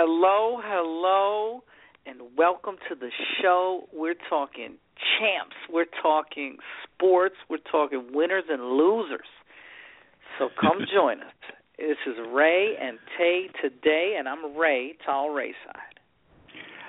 [0.00, 1.64] Hello, hello,
[2.06, 3.10] and welcome to the
[3.42, 3.88] show.
[3.92, 4.76] We're talking
[5.18, 9.26] champs, we're talking sports, we're talking winners and losers.
[10.38, 11.34] So come join us.
[11.78, 15.98] This is Rae and Tay today, and I'm Rae, Tall Rayside.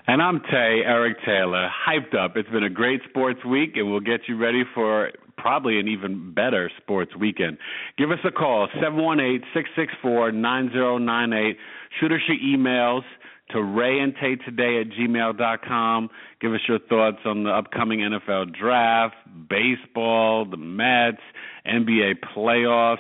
[0.06, 2.34] And I'm Tay, Eric Taylor, hyped up.
[2.36, 6.32] It's been a great sports week, and we'll get you ready for probably an even
[6.36, 7.58] better sports weekend.
[7.98, 11.58] Give us a call, 718 664 9098.
[12.00, 13.04] Shoot us your emails
[13.52, 16.10] to Rae and Tay today at gmail.com.
[16.40, 19.16] Give us your thoughts on the upcoming NFL draft,
[19.50, 21.22] baseball, the Mets,
[21.66, 22.98] NBA playoffs.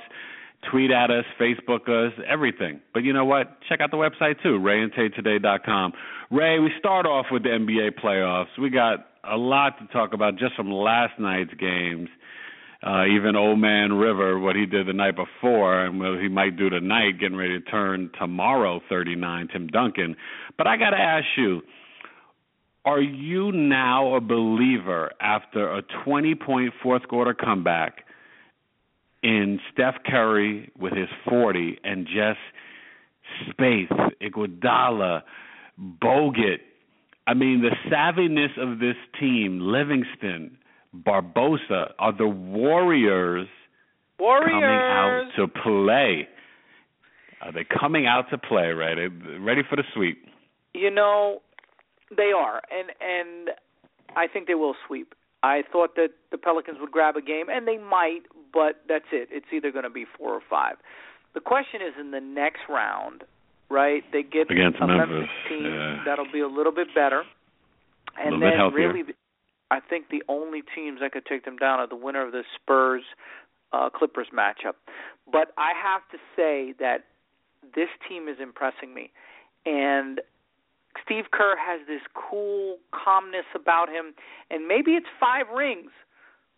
[0.69, 2.81] Tweet at us, Facebook us, everything.
[2.93, 3.59] But you know what?
[3.69, 5.93] Check out the website too, raeandtaytoday.com.
[6.31, 8.57] Rae, we start off with the NBA playoffs.
[8.59, 12.09] We got a lot to talk about just from last night's games
[12.81, 16.57] uh, even Old Man River, what he did the night before, and what he might
[16.57, 20.15] do tonight, getting ready to turn tomorrow 39, Tim Duncan.
[20.57, 21.61] But I got to ask you,
[22.85, 28.05] are you now a believer after a 20 point fourth quarter comeback
[29.21, 32.39] in Steph Curry with his 40 and just
[33.49, 33.91] Speights,
[34.21, 35.23] Iguodala,
[36.01, 36.59] Bogut?
[37.27, 40.57] I mean, the savviness of this team, Livingston,
[40.95, 43.47] Barbosa are the Warriors,
[44.19, 46.27] Warriors coming out to play.
[47.41, 48.71] Are they coming out to play?
[48.71, 49.07] Ready,
[49.39, 50.25] ready for the sweep?
[50.73, 51.41] You know,
[52.15, 53.49] they are, and and
[54.15, 55.13] I think they will sweep.
[55.41, 58.21] I thought that the Pelicans would grab a game, and they might,
[58.53, 59.29] but that's it.
[59.31, 60.75] It's either going to be four or five.
[61.33, 63.23] The question is in the next round,
[63.69, 64.03] right?
[64.11, 66.03] They get against a Memphis, Memphis team yeah.
[66.05, 67.23] that'll be a little bit better,
[68.17, 68.87] and little then bit healthier.
[68.87, 69.13] really
[69.71, 72.43] I think the only teams that could take them down are the winner of the
[72.55, 73.03] Spurs
[73.71, 74.73] uh, Clippers matchup.
[75.31, 77.05] But I have to say that
[77.75, 79.11] this team is impressing me,
[79.65, 80.21] and
[81.03, 84.13] Steve Kerr has this cool calmness about him,
[84.49, 85.91] and maybe it's five rings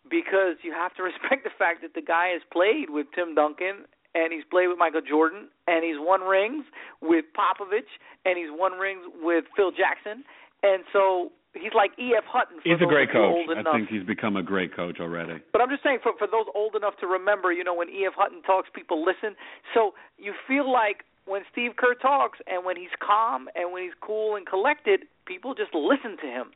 [0.08, 3.84] because you have to respect the fact that the guy has played with Tim Duncan
[4.14, 6.64] and he's played with Michael Jordan and he's won rings
[7.00, 7.88] with Popovich
[8.24, 10.24] and he's won rings with Phil Jackson.
[10.62, 12.24] And so he's like E.F.
[12.26, 12.60] Hutton.
[12.62, 13.36] For He's a great coach.
[13.50, 15.42] I think he's become a great coach already.
[15.52, 18.14] But I'm just saying, for for those old enough to remember, you know, when E.F.
[18.16, 19.36] Hutton talks, people listen.
[19.74, 23.96] So you feel like when Steve Kerr talks, and when he's calm, and when he's
[24.00, 26.50] cool and collected, people just listen to him.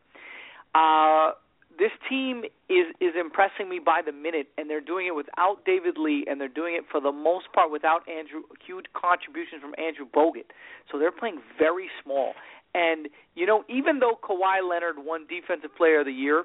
[0.75, 1.33] Uh,
[1.79, 5.97] this team is is impressing me by the minute, and they're doing it without David
[5.99, 10.07] Lee, and they're doing it for the most part without Andrew huge contributions from Andrew
[10.07, 10.49] Bogut.
[10.91, 12.33] So they're playing very small.
[12.77, 16.45] And you know, even though Kawhi Leonard won Defensive Player of the Year,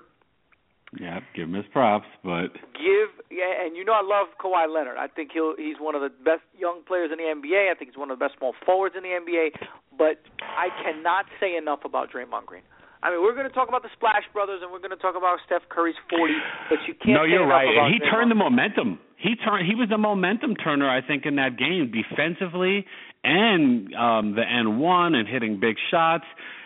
[0.99, 4.95] Yeah, give him his props, but give yeah, and you know I love Kawhi Leonard.
[4.97, 7.71] I think he'll he's one of the best young players in the NBA.
[7.71, 9.59] I think he's one of the best small forwards in the NBA.
[9.97, 12.63] But I cannot say enough about Draymond Green.
[13.03, 15.15] I mean, we're going to talk about the Splash Brothers and we're going to talk
[15.17, 16.33] about Steph Curry's 40,
[16.69, 17.65] but you can't no, you're right.
[17.65, 18.11] And he Draymond.
[18.13, 18.99] turned the momentum.
[19.17, 19.65] He turned.
[19.65, 22.85] He was the momentum turner, I think, in that game defensively
[23.23, 26.25] and um the N one and hitting big shots.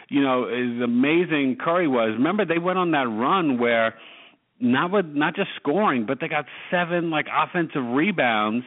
[0.09, 2.11] You know, as amazing Curry was.
[2.13, 3.95] Remember, they went on that run where
[4.59, 8.65] not with not just scoring, but they got seven like offensive rebounds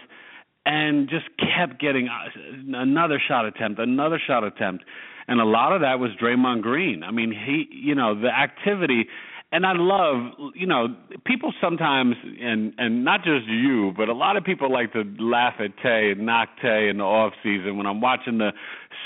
[0.67, 4.85] and just kept getting uh, another shot attempt, another shot attempt,
[5.27, 7.03] and a lot of that was Draymond Green.
[7.03, 9.07] I mean, he, you know, the activity,
[9.51, 10.89] and I love, you know,
[11.25, 15.55] people sometimes, and and not just you, but a lot of people like to laugh
[15.59, 18.51] at Tay and knock Tay in the off season when I'm watching the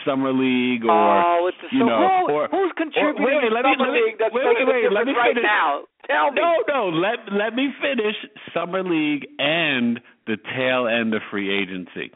[0.05, 3.49] summer league or oh, it's a, you so know, who, or who's contributing wait, wait,
[3.51, 5.45] to let me- Summer let me- League that's wait, wait, wait, let me right finish.
[5.47, 5.83] now?
[6.11, 6.41] Tell me.
[6.41, 6.89] No, no.
[6.91, 8.17] Let let me finish
[8.53, 12.11] summer league and the tail end of free agency,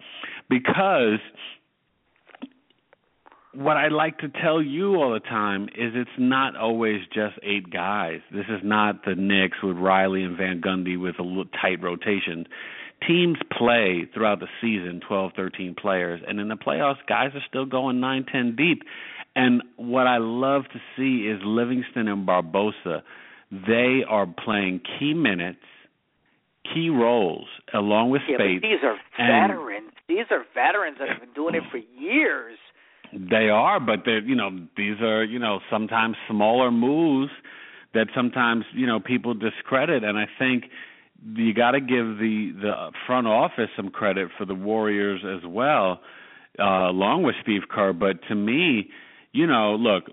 [0.51, 1.21] because
[3.57, 7.71] what I like to tell you all the time is it's not always just eight
[7.71, 8.21] guys.
[8.33, 12.47] This is not the Knicks with Riley and Van Gundy with a tight rotation.
[13.07, 17.67] Teams play throughout the season 12, 13 players, and in the playoffs, guys are still
[17.67, 18.83] going nine, ten deep.
[19.35, 23.03] And what I love to see is Livingston and Barbosa.
[23.53, 25.61] They are playing key minutes,
[26.75, 28.63] key roles, along with Yeah, Speights.
[28.63, 29.93] these are and- veterans.
[30.09, 32.59] These are veterans that have been doing it for years.
[33.13, 37.31] They are, but they're you know these are you know sometimes smaller moves
[37.95, 40.65] that sometimes you know people discredit, and I think
[41.35, 46.01] you got to give the the front office some credit for the Warriors as well,
[46.59, 47.93] uh, along with Steve Kerr.
[47.93, 48.91] But to me,
[49.33, 50.05] you know, look,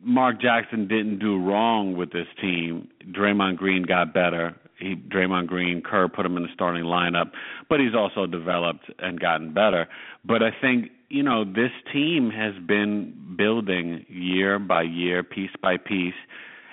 [0.00, 2.88] Mark Jackson didn't do wrong with this team.
[3.10, 4.54] Draymond Green got better.
[4.78, 7.30] He Draymond Green, Kerr put him in the starting lineup,
[7.68, 9.88] but he's also developed and gotten better.
[10.24, 15.76] But I think you know this team has been building year by year, piece by
[15.76, 16.14] piece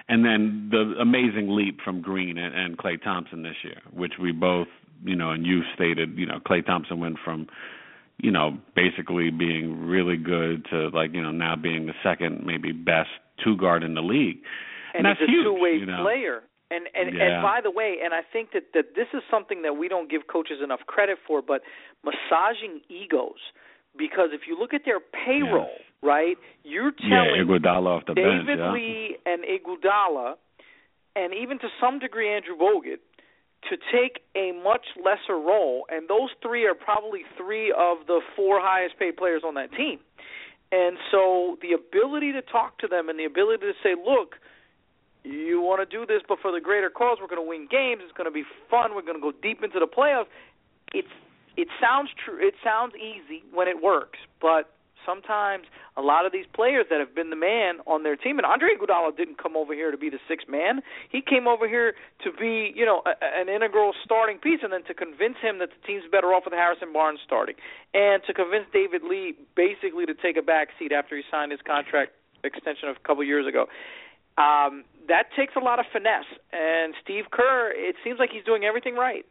[0.09, 4.31] and then the amazing leap from Green and, and Klay Thompson this year, which we
[4.31, 4.67] both,
[5.03, 7.47] you know, and you stated, you know, Klay Thompson went from,
[8.17, 12.71] you know, basically being really good to like, you know, now being the second, maybe
[12.71, 13.09] best
[13.43, 14.39] two guard in the league.
[14.93, 16.03] And, and that's he's a huge, two-way you know?
[16.03, 16.43] player.
[16.69, 17.23] And and Yeah.
[17.23, 20.09] and by the way, and I think that that this is something that we don't
[20.09, 21.61] give coaches enough credit for, but
[22.03, 23.39] massaging egos.
[23.97, 25.87] Because if you look at their payroll, Yes.
[26.01, 28.45] right, you're Yeah, telling Iguodala off the bench.
[28.47, 28.71] David Yeah.
[28.71, 30.37] Lee and Iguodala,
[31.15, 32.99] and even to some degree Andrew Bogut,
[33.69, 38.59] to take a much lesser role, and those three are probably three of the four
[38.59, 39.99] highest paid players on that team.
[40.71, 44.35] And so the ability to talk to them and the ability to say, look,
[45.23, 48.01] you want to do this, but for the greater cause, we're going to win games.
[48.03, 48.95] It's going to be fun.
[48.95, 50.27] We're going to go deep into the playoffs.
[50.93, 51.07] It's
[51.57, 52.37] it sounds true.
[52.39, 54.71] It sounds easy when it works, but
[55.05, 55.65] sometimes
[55.97, 58.69] a lot of these players that have been the man on their team, and Andre
[58.79, 60.81] Iguodala didn't come over here to be the sixth man.
[61.09, 64.83] He came over here to be, you know, a, an integral starting piece, and then
[64.85, 67.55] to convince him that the team's better off with Harrison Barnes starting,
[67.93, 71.61] and to convince David Lee basically to take a back seat after he signed his
[71.61, 72.13] contract
[72.43, 73.67] extension a couple years ago.
[74.37, 78.63] Um, that takes a lot of finesse, and Steve Kerr, it seems like he's doing
[78.63, 79.25] everything right.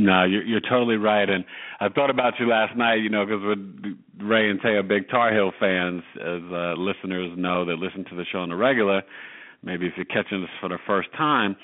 [0.00, 1.44] No, you're, you're totally right, and
[1.78, 2.96] I thought about you last night.
[2.96, 3.42] You know, because
[4.18, 8.16] Rae and Tay are big Tar Heel fans, as uh, listeners know that listen to
[8.16, 9.02] the show on the regular.
[9.62, 11.54] Maybe if you're catching this for the first time,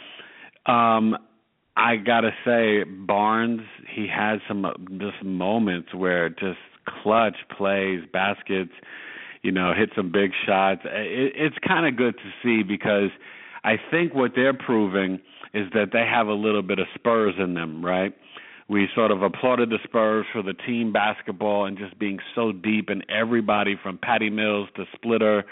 [0.67, 1.17] um,
[1.77, 3.63] I gotta say Barnes,
[3.95, 6.59] he has some uh, just moments where just
[7.03, 8.73] clutch plays, baskets,
[9.43, 10.83] you know, hit some big shots.
[10.85, 13.11] It, it's kind of good to see because
[13.65, 15.21] I think what they're proving
[15.55, 18.15] is that they have a little bit of Spurs in them, right?
[18.69, 22.89] We sort of applauded the Spurs for the team basketball and just being so deep,
[22.89, 25.45] and everybody from Patty Mills to Splitter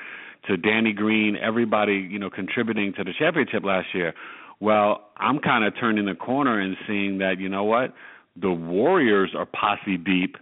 [0.49, 4.15] to Danny Green, everybody, you know, contributing to the championship last year.
[4.61, 7.95] Well, I'm kind of turning the corner and seeing that, you know what?
[8.37, 10.37] The Warriors are posse deep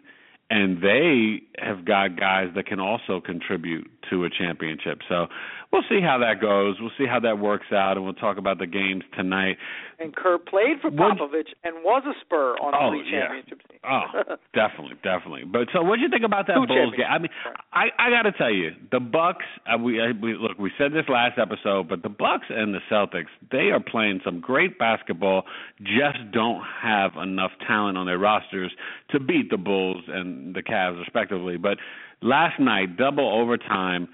[0.52, 4.98] and they have got guys that can also contribute to a championship.
[5.08, 5.28] So
[5.72, 6.76] we'll see how that goes.
[6.78, 9.56] We'll see how that works out, and we'll talk about the games tonight.
[9.98, 13.20] And Kerr played for Popovich and was a Spur on Oh, yeah.
[13.20, 13.80] championship teams.
[13.88, 15.44] Oh, definitely, definitely.
[15.44, 17.06] But so, what do you think about that Two Bulls game?
[17.08, 17.30] I mean,
[17.72, 19.44] I I got to tell you, the Bucks.
[19.64, 20.58] Uh, we, uh, we look.
[20.58, 24.40] We said this last episode, but the Bucks and the Celtics, they are playing some
[24.40, 25.44] great basketball.
[25.80, 28.72] Just don't have enough talent on their rosters
[29.10, 31.56] to beat the Bulls and the Cavs, respectively.
[31.56, 31.78] But
[32.20, 34.08] last night, double overtime.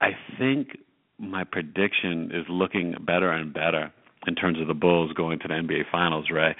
[0.00, 0.78] I think
[1.18, 3.92] my prediction is looking better and better
[4.26, 6.54] in terms of the Bulls going to the NBA Finals, Rae.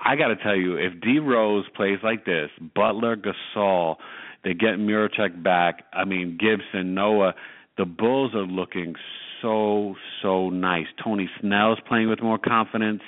[0.00, 3.96] I got to tell you, if D Rose plays like this, Butler, Gasol,
[4.42, 5.84] they get Mirotic back.
[5.92, 7.34] I mean, Gibson, Noah,
[7.76, 8.94] the Bulls are looking
[9.42, 10.86] so so nice.
[11.02, 13.02] Tony Snell's playing with more confidence.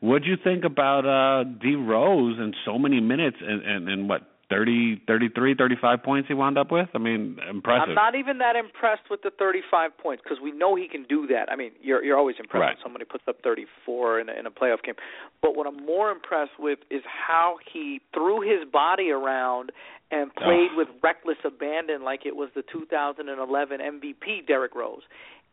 [0.00, 4.22] What'd you think about uh D Rose in so many minutes and and, and what
[4.50, 6.88] thirty, thirty-three, thirty-five points he wound up with?
[6.94, 7.90] I mean, impressive.
[7.90, 11.26] I'm not even that impressed with the 35 points because we know he can do
[11.28, 11.50] that.
[11.52, 12.76] I mean, you're you're always impressed Right.
[12.76, 14.94] when somebody puts up 34 in a, in a playoff game.
[15.42, 19.70] But what I'm more impressed with is how he threw his body around
[20.10, 25.02] and played with reckless abandon like it was the 2011 MVP Derrick Rose.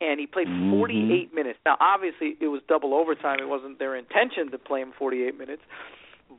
[0.02, 0.72] And he played Mhm.
[0.72, 1.60] 48 minutes.
[1.66, 3.40] Now, obviously, it was double overtime.
[3.40, 5.62] It wasn't their intention to play him 48 minutes,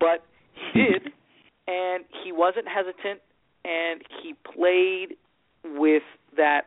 [0.01, 0.25] but
[0.73, 1.13] he did,
[1.67, 3.21] and he wasn't hesitant,
[3.65, 5.17] and he played
[5.65, 6.05] with
[6.37, 6.67] that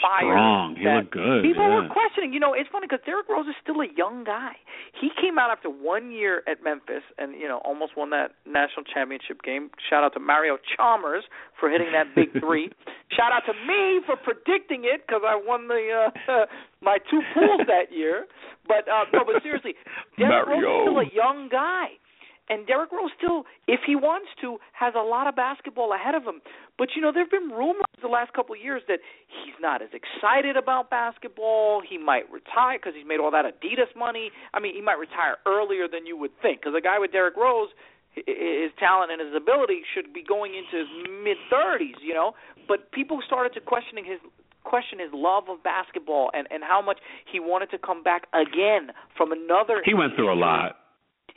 [0.00, 0.28] fire.
[0.28, 0.76] Strong.
[0.76, 1.82] He looked good, People yeah.
[1.82, 2.32] were questioning.
[2.32, 4.56] You know, it's funny because Derrick Rose is still a young guy.
[4.92, 8.84] He came out after one year at Memphis and you know almost won that national
[8.84, 9.70] championship game.
[9.80, 11.24] Shout out to Mario Chalmers
[11.58, 12.70] for hitting that big three.
[13.12, 16.46] Shout out to me for predicting it because I won the uh,
[16.80, 18.26] my two pools that year.
[18.68, 19.74] But uh, no, but seriously,
[20.18, 21.96] Derrick Rose is still a young guy.
[22.48, 26.22] And Derrick Rose still, if he wants to, has a lot of basketball ahead of
[26.22, 26.40] him.
[26.78, 29.82] But you know, there have been rumors the last couple of years that he's not
[29.82, 31.82] as excited about basketball.
[31.82, 34.30] He might retire because he's made all that Adidas money.
[34.54, 36.60] I mean, he might retire earlier than you would think.
[36.60, 37.70] Because a guy with Derrick Rose,
[38.14, 40.90] his talent and his ability should be going into his
[41.24, 42.32] mid 30s, you know.
[42.68, 44.20] But people started to questioning his
[44.64, 46.98] question his love of basketball and and how much
[47.30, 49.80] he wanted to come back again from another.
[49.84, 50.76] He went through a lot.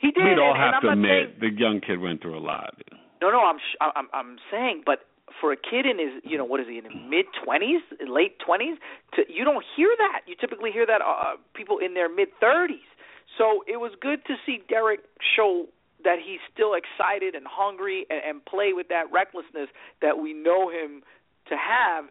[0.00, 0.24] He did.
[0.24, 2.74] We'd all and, have and to admit saying, the young kid went through a lot.
[3.20, 5.04] No, no, I'm I'm I'm saying, but
[5.40, 8.38] for a kid in his, you know, what is he in his mid twenties, late
[8.40, 8.76] twenties,
[9.14, 10.22] to you don't hear that.
[10.26, 12.88] You typically hear that uh, people in their mid thirties.
[13.36, 15.00] So it was good to see Derrick
[15.36, 15.66] show
[16.02, 19.68] that he's still excited and hungry and, and play with that recklessness
[20.00, 21.02] that we know him
[21.48, 22.06] to have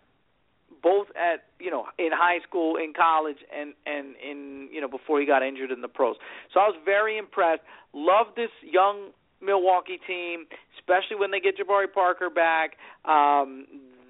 [0.81, 5.19] both at you know in high school in college and and in you know before
[5.19, 6.15] he got injured in the pros.
[6.53, 7.62] So i was very impressed.
[7.93, 10.45] Love this young milwaukee team
[10.77, 12.77] especially when they get jabari parker back.
[13.05, 13.65] Um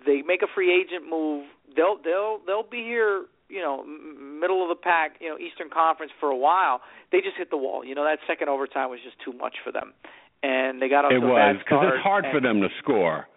[0.06, 1.46] they make a free agent move.
[1.76, 6.12] They'll they'll they'll be here you know middle of the pack you know eastern conference
[6.20, 6.82] for a while.
[7.12, 7.84] They just hit the wall.
[7.84, 9.94] You know that second overtime was just too much for them.
[10.42, 13.28] And they got off it was, because it's hard and, for them to score.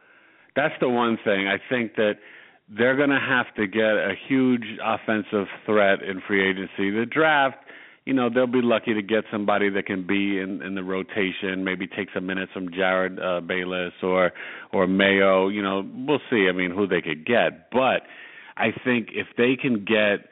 [0.55, 1.49] That's the one thing.
[1.49, 2.15] I think that
[2.77, 6.91] they're going to have to get a huge offensive threat in free agency.
[6.91, 7.57] The draft,
[8.05, 11.65] you know, they'll be lucky to get somebody that can be in, in the rotation,
[11.65, 14.33] maybe take some minutes from Jerryd uh, Bayless or
[14.73, 15.49] or Mayo.
[15.49, 16.47] You know, we'll see.
[16.49, 18.03] I mean, who they could get, but
[18.57, 20.29] I think if they can get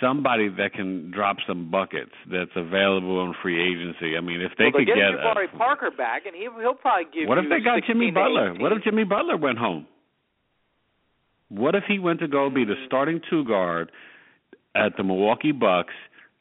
[0.00, 4.16] somebody that can drop some buckets that's available in free agency.
[4.16, 7.06] I mean, if they well, could get Jabari a, Parker back, and he he'll probably
[7.14, 7.28] give.
[7.28, 8.50] What if they got Jimmy Butler?
[8.50, 8.62] 18.
[8.62, 9.86] What if Jimmy Butler went home?
[11.48, 13.90] What if he went to go be the starting two guard
[14.74, 15.94] at the Milwaukee Bucks,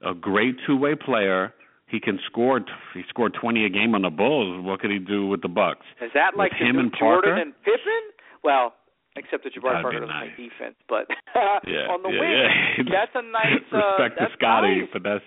[0.05, 1.53] a great two way player?
[1.89, 2.59] He can score.
[2.93, 4.63] He scored twenty a game on the Bulls.
[4.65, 5.85] What could he do with the Bucks?
[6.01, 7.27] Is that like with him and Parker?
[7.27, 8.03] Jordan and Pippen?
[8.43, 8.73] Well,
[9.15, 10.29] except that Jabari That'd Parker doesn't nice.
[10.35, 11.07] play defense, but
[11.65, 12.91] Yeah, on the yeah, wing, yeah.
[12.91, 13.63] that's a nice.
[13.71, 14.89] Uh, Respect that's to Scotty, nice.
[14.91, 15.23] but that's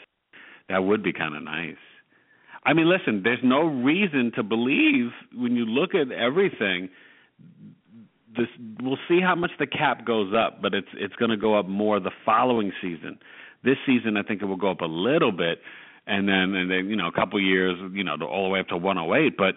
[0.69, 1.81] that would be kind of nice.
[2.65, 6.91] I mean, listen, there's no reason to believe when you look at everything.
[8.37, 8.49] This
[8.81, 11.67] we'll see how much the cap goes up, but it's it's going to go up
[11.67, 13.19] more the following season.
[13.65, 15.61] This season, I think it will go up a little bit,
[16.07, 18.69] and then and then you know a couple years, you know, all the way up
[18.69, 19.37] to 108.
[19.37, 19.57] But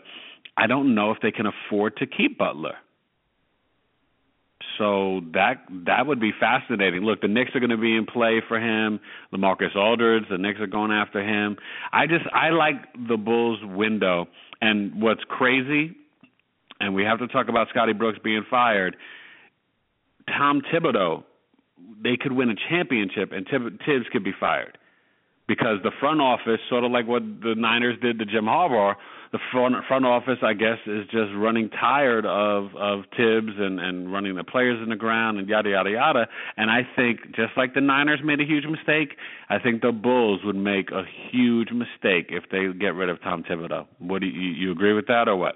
[0.58, 2.75] I don't know if they can afford to keep Butler.
[4.77, 7.01] So that that would be fascinating.
[7.01, 9.00] Look, the Knicks are going to be in play for him.
[9.34, 11.58] LaMarcus Aldridge, the Knicks are going after him.
[11.92, 12.75] I just I like
[13.08, 14.27] the Bulls window.
[14.62, 15.96] And what's crazy,
[16.80, 18.96] and we have to talk about Scotty Brooks being fired.
[20.27, 21.24] Tom Thibodeau,
[22.03, 24.77] they could win a championship, and Tib- Thibs could be fired
[25.48, 28.96] because the front office, sort of like what the Niners did to Jim Harbaugh,
[29.32, 34.13] the front front office, I guess, is just running tired of of Thibs and and
[34.13, 36.27] running the players in the ground and yada yada yada.
[36.56, 39.18] And I think just like the Niners made a huge mistake,
[39.50, 43.44] I think the Bulls would make a huge mistake if they get rid of Tom
[43.44, 43.88] Thibodeau.
[43.98, 45.56] What do you you agree with that or what?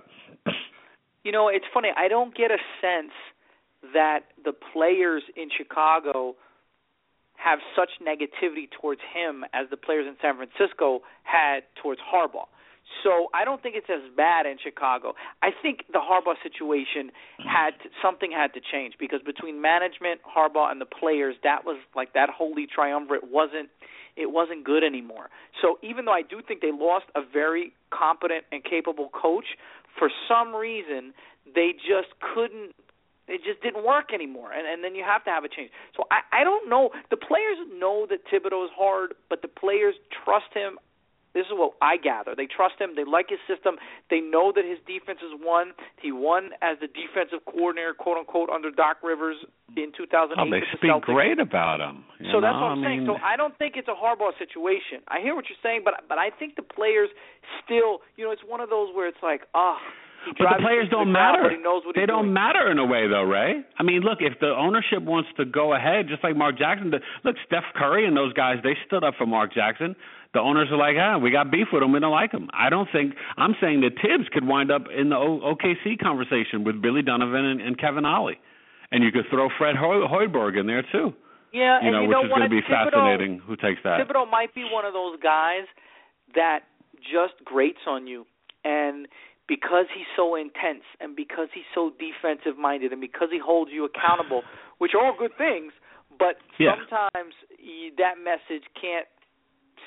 [1.27, 1.89] You know, it's funny.
[1.91, 3.11] I don't get a sense
[3.93, 6.35] that the players in Chicago
[7.35, 12.47] have such negativity towards him as the players in San Francisco had towards Harbaugh.
[13.03, 15.15] So I don't think it's as bad in Chicago.
[15.43, 17.11] I think the Harbaugh situation
[17.43, 21.75] had to, something had to change because between management, Harbaugh, and the players, that was
[21.93, 23.67] like that holy triumvirate wasn't
[24.15, 25.29] it wasn't good anymore.
[25.61, 29.45] So even though I do think they lost a very competent and capable coach,
[29.97, 31.13] for some reason
[31.55, 32.73] they just couldn't
[33.27, 34.53] it just didn't work anymore.
[34.53, 35.71] And and then you have to have a change.
[35.95, 36.91] So i i don't know.
[37.09, 40.79] The players know that thibodeau is hard but the players trust him
[41.37, 42.33] this is what I gather.
[42.33, 42.97] They trust him.
[42.97, 43.77] They like his system.
[44.09, 45.77] They know that his defense is won.
[46.01, 49.37] He won as the defensive coordinator, quote unquote, under Doc Rivers
[49.77, 50.33] in 2008.
[50.33, 52.01] Oh, they with the speak great about him.
[52.33, 53.05] So that's what I'm I saying.
[53.05, 55.05] So I don't think it's a Harbaugh situation.
[55.05, 57.13] I hear what you're saying, but but I think the players
[57.63, 59.77] still, you know, it's one of those where it's like, ah.
[60.25, 61.43] he But the players don't ground, matter.
[61.43, 62.33] But he knows what they don't doing.
[62.33, 63.61] matter in a way, though, Rae.
[63.77, 67.01] I mean, look, if the ownership wants to go ahead, just like Mark Jackson did.
[67.23, 69.95] Look, Steph Curry and those guys, they stood up for Mark Jackson.
[70.33, 71.91] The owners are like, ah, we got beef with them.
[71.93, 72.49] We don't like them.
[72.53, 73.13] I don't think.
[73.37, 77.45] I'm saying that Tibbs could wind up in the o- OKC conversation with Billy Donovan
[77.45, 78.39] and, and Kevin Ollie,
[78.91, 81.13] and you could throw Fred Hoiberg in there too.
[81.53, 83.39] Yeah, You and know, you which know is going to be Thibodeau, fascinating.
[83.47, 83.99] Who takes that?
[84.05, 85.63] Thibodeau might be one of those guys
[86.35, 86.59] that
[86.99, 88.25] just grates on you,
[88.65, 89.07] and
[89.47, 93.85] because he's so intense, and because he's so defensive minded, and because he holds you
[93.85, 94.41] accountable,
[94.79, 95.71] which are all good things,
[96.19, 96.75] but Yeah.
[96.75, 97.33] sometimes
[97.97, 99.07] that message can't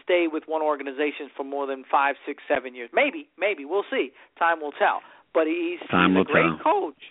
[0.02, 2.90] stay with one organization for more than five, six, seven years.
[2.92, 4.10] Maybe, maybe we'll see.
[4.38, 5.00] Time will tell.
[5.32, 6.72] But he's, Time he's a great tell.
[6.90, 7.02] coach.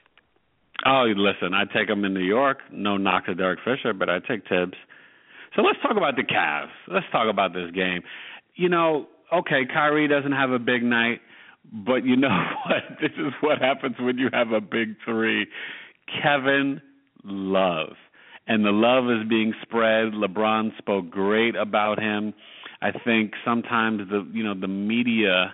[0.86, 2.60] Oh, listen, I take him in New York.
[2.72, 4.78] No knock to Derek Fisher, but I take Thibs.
[5.56, 6.70] So let's talk about the Cavs.
[6.88, 8.02] Let's talk about this game.
[8.56, 11.20] You know, okay, Kyrie doesn't have a big night,
[11.72, 12.30] But you know
[12.66, 13.00] what?
[13.02, 15.48] This is what happens when you have a big three.
[16.22, 16.82] Kevin
[17.24, 17.94] Love.
[18.48, 20.14] And the love is being spread.
[20.14, 22.34] LeBron spoke great about him.
[22.82, 25.54] I think sometimes the you know the media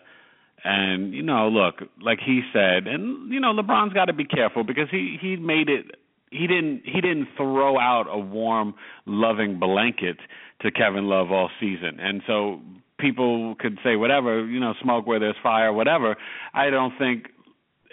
[0.63, 4.63] and you know look like he said and you know LeBron's got to be careful
[4.63, 5.95] because he he made it
[6.31, 8.73] he didn't he didn't throw out a warm
[9.05, 10.17] loving blanket
[10.61, 11.99] to Kevin Love all season.
[11.99, 12.61] And so
[12.97, 16.15] people could say whatever, you know, smoke where there's fire, whatever.
[16.53, 17.27] I don't think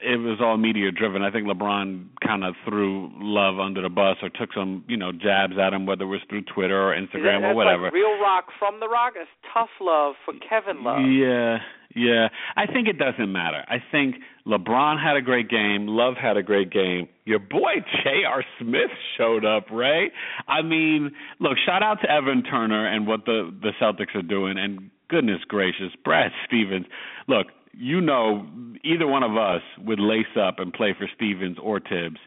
[0.03, 1.23] it was all media driven.
[1.23, 5.13] I think LeBron kind of threw Love under the bus or took some, you know,
[5.13, 7.85] jabs at him, whether it was through Twitter or Instagram or whatever.
[7.85, 11.01] Like real rock from the rock is tough love for Kevin Love.
[11.09, 11.59] Yeah,
[11.95, 12.29] yeah.
[12.57, 13.65] I think it doesn't matter.
[13.69, 14.17] I think
[14.47, 15.87] LeBron had a great game.
[15.87, 17.09] Love had a great game.
[17.25, 18.45] Your boy J.R.
[18.61, 20.11] Smith showed up, Rae.
[20.49, 24.59] I mean, look, shout out to Evan Turner and what the the Celtics are doing.
[24.59, 26.87] And goodness gracious, Brad Stevens.
[27.29, 28.47] Look, you know,
[28.85, 32.19] either one of us would lace up and play for Stevens or Thibs,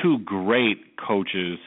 [0.00, 1.58] Two great coaches.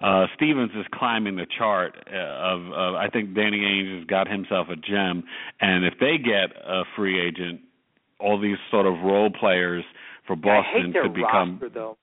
[0.00, 2.94] Uh, Stevens is climbing the chart uh, of, of.
[2.94, 5.24] I think Danny Ainge has got himself a gem,
[5.60, 7.60] and if they get a free agent,
[8.18, 9.84] all these sort of role players
[10.26, 11.58] for Boston could become.
[11.60, 11.96] Roster, though.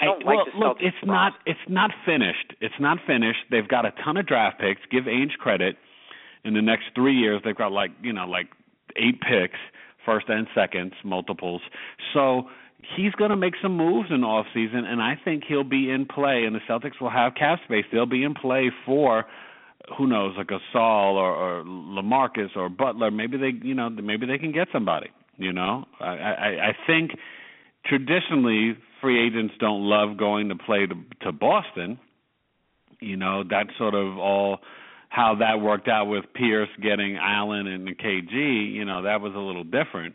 [0.00, 1.06] I, I well, like look, it's roster.
[1.06, 2.54] not it's not finished.
[2.60, 3.40] It's not finished.
[3.50, 4.80] They've got a ton of draft picks.
[4.90, 5.76] Give Ainge credit.
[6.44, 8.46] In the next three years, they've got like you know like
[8.96, 9.58] eight picks
[10.08, 11.60] first and seconds, multiples.
[12.14, 12.44] So
[12.96, 16.06] he's going to make some moves in off season, and I think he'll be in
[16.06, 16.44] play.
[16.46, 19.26] And the Celtics will have cap space; they'll be in play for
[19.96, 23.10] who knows, like a Saul or, or Lamarcus or Butler.
[23.10, 25.08] Maybe they, you know, maybe they can get somebody.
[25.36, 27.12] You know, I, I, I think
[27.86, 31.98] traditionally free agents don't love going to play to, to Boston.
[33.00, 34.58] You know, that's sort of all
[35.08, 39.34] how that worked out with Pierce getting Allen and the KG, you know, that was
[39.34, 40.14] a little different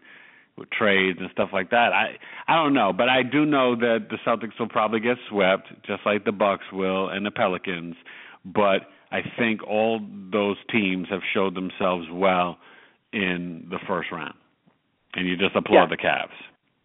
[0.58, 1.92] with trades and stuff like that.
[1.94, 5.68] I I don't know, but I do know that the Celtics will probably get swept,
[5.86, 7.96] just like the Bucks will and the Pelicans.
[8.46, 10.00] But I think all
[10.32, 12.58] those teams have showed themselves well
[13.12, 14.36] in the first round,
[15.16, 15.96] and you just applaud yeah.
[15.96, 16.38] the Cavs.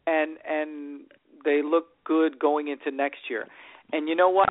[0.06, 1.00] And and
[1.44, 3.46] they look good going into next year.
[3.92, 4.50] And you know what?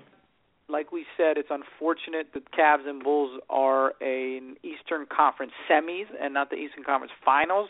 [0.70, 6.34] Like we said, it's unfortunate that Cavs and Bulls are an Eastern Conference semis and
[6.34, 7.70] not the Eastern Conference Finals.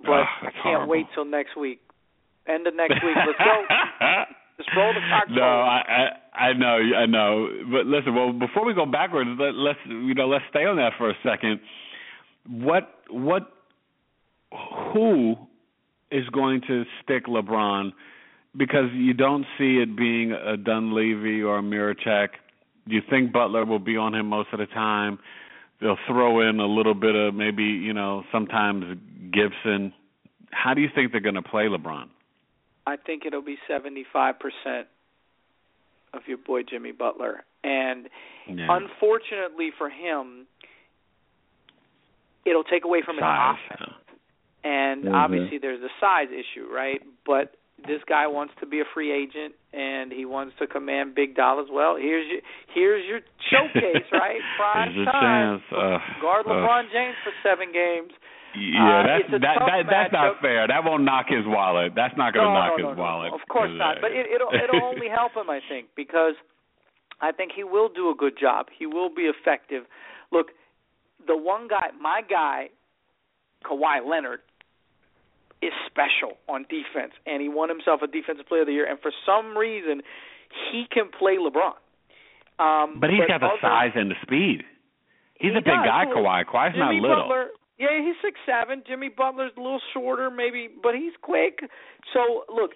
[0.00, 0.88] But Ugh, I can't horrible.
[0.88, 1.80] wait till next week.
[2.46, 3.16] End of next week.
[3.16, 3.64] Let's go.
[4.56, 7.48] Just roll the clock No, I, I I know, I know.
[7.70, 10.92] But listen, well, before we go backwards, let, let's you know, let's stay on that
[10.98, 11.60] for a second.
[12.48, 13.52] What what
[14.94, 15.36] who
[16.10, 17.92] is going to stick LeBron?
[18.56, 22.28] Because you don't see it being a Dunleavy or a Mirotic.
[22.86, 25.18] You think Butler will be on him most of the time?
[25.80, 28.98] They'll throw in a little bit of maybe, you know, sometimes
[29.30, 29.92] Gibson.
[30.50, 32.08] How do you think they're going to play LeBron?
[32.86, 34.86] I think it'll be 75%
[36.14, 37.44] of your boy Jimmy Butler.
[37.62, 38.08] And
[38.46, 38.74] Yeah.
[38.74, 40.46] unfortunately for him,
[42.46, 43.58] it'll take away from his Size.
[43.70, 43.94] offense.
[44.64, 45.14] And Mhm.
[45.14, 47.02] obviously there's a size issue, right?
[47.24, 51.36] But this guy wants to be a free agent and he wants to command big
[51.36, 51.68] dollars.
[51.70, 52.40] Well, here's your
[52.74, 54.40] here's your showcase, right?
[54.58, 55.60] Prime Here's time.
[55.60, 55.62] chance.
[55.70, 58.10] Uh, Guard uh, LeBron James for seven games.
[58.58, 60.66] Yeah, Uh, that's that, that that's not fair.
[60.66, 61.92] That won't knock his wallet.
[61.94, 63.32] That's not going to no, knock no, his no, no, wallet.
[63.32, 63.98] Of course not.
[64.00, 66.34] But it, it'll it'll only help him, I think, because
[67.20, 68.66] I think he will do a good job.
[68.76, 69.84] He will be effective.
[70.32, 70.48] Look,
[71.26, 72.70] the one guy, my guy,
[73.64, 74.40] Kawhi Leonard,
[75.62, 78.86] is special on defense, and he won himself a Defensive Player of the Year.
[78.88, 80.02] And for some reason,
[80.70, 81.74] he can play LeBron.
[82.58, 84.64] Um, But he's got the other- size and the speed.
[85.34, 85.84] He's He a big does.
[85.84, 86.44] guy, Kawhi.
[86.44, 87.22] Kawhi's not little.
[87.28, 88.82] Butler, yeah, he's six seven.
[88.84, 91.62] Jimmy Butler's a little shorter, maybe, but he's quick.
[92.12, 92.74] So look,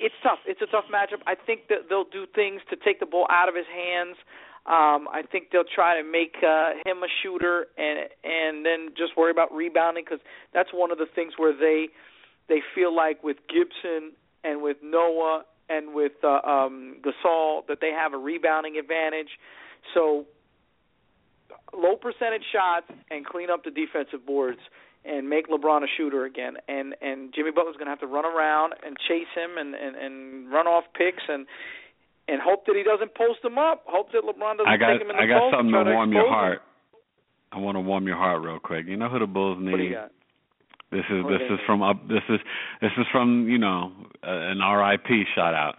[0.00, 0.38] it's tough.
[0.46, 1.20] It's a tough matchup.
[1.26, 4.16] I think that they'll do things to take the ball out of his hands.
[4.64, 9.16] Um, I think they'll try to make uh, him a shooter, and and then just
[9.16, 10.20] worry about rebounding because
[10.54, 11.88] that's one of the things where they
[12.48, 14.12] they feel like with Gibson
[14.44, 19.28] and with Noah and with uh, um, Gasol that they have a rebounding advantage.
[19.94, 20.24] So
[21.76, 24.60] low percentage shots and clean up the defensive boards
[25.04, 26.54] and make LeBron a shooter again.
[26.68, 29.96] And and Jimmy Butler's going to have to run around and chase him and and
[29.96, 31.46] and run off picks and
[32.28, 33.84] and hope that he doesn't post him up.
[33.86, 35.92] Hope that LeBron doesn't I got take him in the I got post something to
[35.92, 36.34] warm your expose him.
[36.34, 36.62] heart.
[37.52, 38.86] I want to warm your heart real quick.
[38.86, 39.72] You know who the Bulls need?
[39.72, 40.12] What do you got?
[40.90, 42.08] This is this is from up.
[42.08, 42.40] This is
[42.80, 43.92] this is from you know
[44.26, 45.76] uh, an RIP shout out.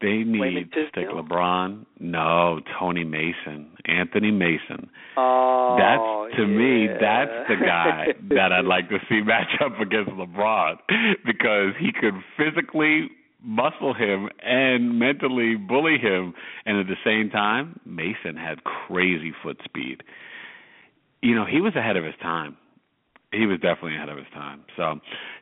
[0.00, 1.08] They need to stick?
[1.10, 1.84] LeBron.
[1.98, 4.88] No, Tony Mason, Anthony Mason.
[5.16, 10.10] Oh, That's to me, that's the guy that I'd like to see match up against
[10.10, 10.78] LeBron
[11.26, 13.10] because he could physically
[13.42, 19.60] muscle him and mentally bully him, and at the same time, Mason had crazy foot
[19.64, 20.02] speed.
[21.22, 22.56] You know, he was ahead of his time.
[23.32, 24.64] He was definitely ahead of his time.
[24.76, 24.98] So,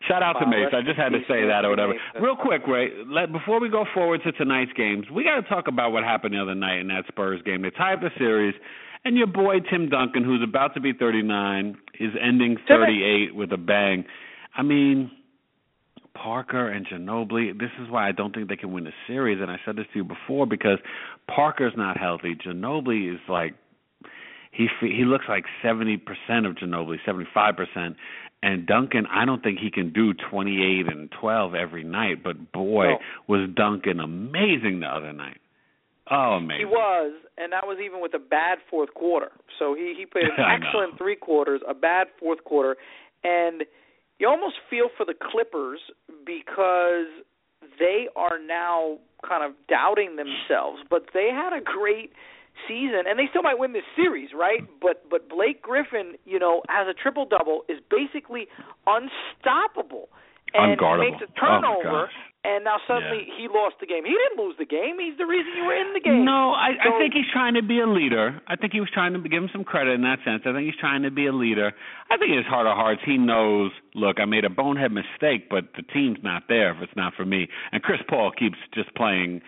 [0.07, 0.69] shout out to Mace.
[0.77, 1.95] I just had to say that or whatever.
[2.21, 2.91] Real quick, Rae.
[3.07, 6.35] Let, before we go forward to tonight's games, we got to talk about what happened
[6.35, 7.63] the other night in that Spurs game.
[7.63, 8.55] They tied the series,
[9.07, 13.57] and your boy Tim Duncan, who's about to be 39, is ending 38 with a
[13.57, 14.05] bang.
[14.55, 15.11] I mean,
[16.15, 17.59] Parker and Ginobili.
[17.59, 19.41] This is why I don't think they can win the series.
[19.41, 20.79] And I said this to you before because
[21.27, 22.35] Parker's not healthy.
[22.35, 23.55] Ginobili is like
[24.53, 27.97] he he looks like seventy percent of Ginobili, seventy five percent.
[28.41, 32.23] And Duncan, I don't think he can do twenty eight and twelve every night.
[32.23, 32.95] But boy,
[33.27, 35.39] was Duncan amazing the other night.
[36.11, 36.61] Oh, amazing.
[36.61, 39.31] He was, and that was even with a bad fourth quarter.
[39.59, 42.77] So he he played an excellent three quarters, a bad fourth quarter,
[43.25, 43.65] and
[44.19, 45.81] you almost feel for the Clippers
[46.25, 47.07] because
[47.79, 50.81] they are now kind of doubting themselves.
[50.89, 52.13] But they had a great
[52.67, 54.61] season, and they still might win this series, right?
[54.81, 58.49] But but Blake Griffin, you know, has a triple double, is basically
[58.87, 60.09] unstoppable,
[60.55, 61.11] and Unguardable.
[61.11, 62.07] makes a Oh, turnover.
[62.07, 62.13] gosh.
[62.45, 64.05] and now suddenly he lost the game.
[64.07, 64.99] He didn't lose the game.
[64.99, 66.25] He's the reason you were in the game.
[66.25, 68.41] No, I, So- I think he's trying to be a leader.
[68.47, 70.43] I think he was trying to give him some credit in that sense.
[70.47, 71.73] I think he's trying to be a leader.
[72.11, 75.51] I think in his heart of hearts, he knows, look, I made a bonehead mistake,
[75.51, 77.49] but the team's not there if it's not for me.
[77.73, 79.43] And Chris Paul keeps just playing.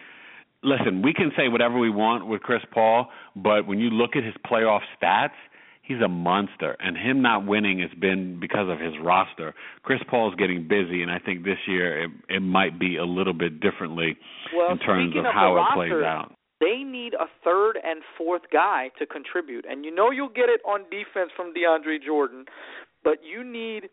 [0.63, 4.25] Listen, we can say whatever we want with Chris Paul, but when you look at
[4.25, 5.39] his playoff stats,
[5.83, 6.77] he's a monster.
[6.81, 9.55] And him not winning has been because of his roster.
[9.83, 13.33] Chris Paul's getting busy, and I think this year it, it might be a little
[13.33, 14.17] bit differently
[14.55, 16.33] well, in terms of of how it plays out.
[16.61, 20.61] They need a third and fourth guy to contribute, and you know you'll get it
[20.69, 22.45] on defense from DeAndre Jordan,
[23.03, 23.89] but you need.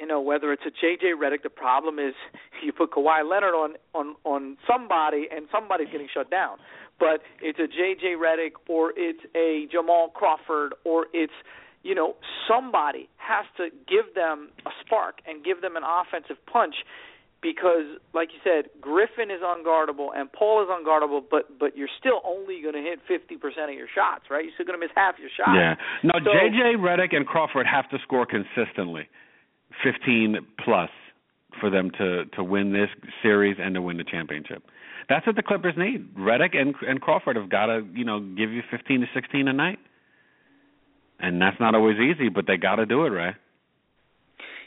[0.00, 1.42] You know whether it's a JJ Redick.
[1.42, 2.14] The problem is
[2.64, 6.56] you put Kawhi Leonard on on on somebody, and somebody's getting shut down.
[6.98, 11.32] But it's a JJ Redick, or it's a Jamal Crawford, or it's
[11.82, 12.16] you know
[12.48, 16.74] somebody has to give them a spark and give them an offensive punch
[17.42, 22.20] because like you said Griffin is unguardable and Paul is unguardable but but you're still
[22.24, 25.14] only going to hit 50% of your shots right you're still going to miss half
[25.18, 25.74] your shots Yeah.
[26.04, 29.08] No, So- JJ Redick and Crawford have to score consistently,
[29.84, 30.90] 15 plus,
[31.60, 32.88] for them to to win this
[33.22, 34.62] series and to win the championship.
[35.08, 36.14] That's what the Clippers need.
[36.14, 39.52] Redick and and Crawford have got to you know give you 15 to 16 a
[39.52, 39.78] night,
[41.18, 43.32] and that's not always easy, but they got to do it, Rae.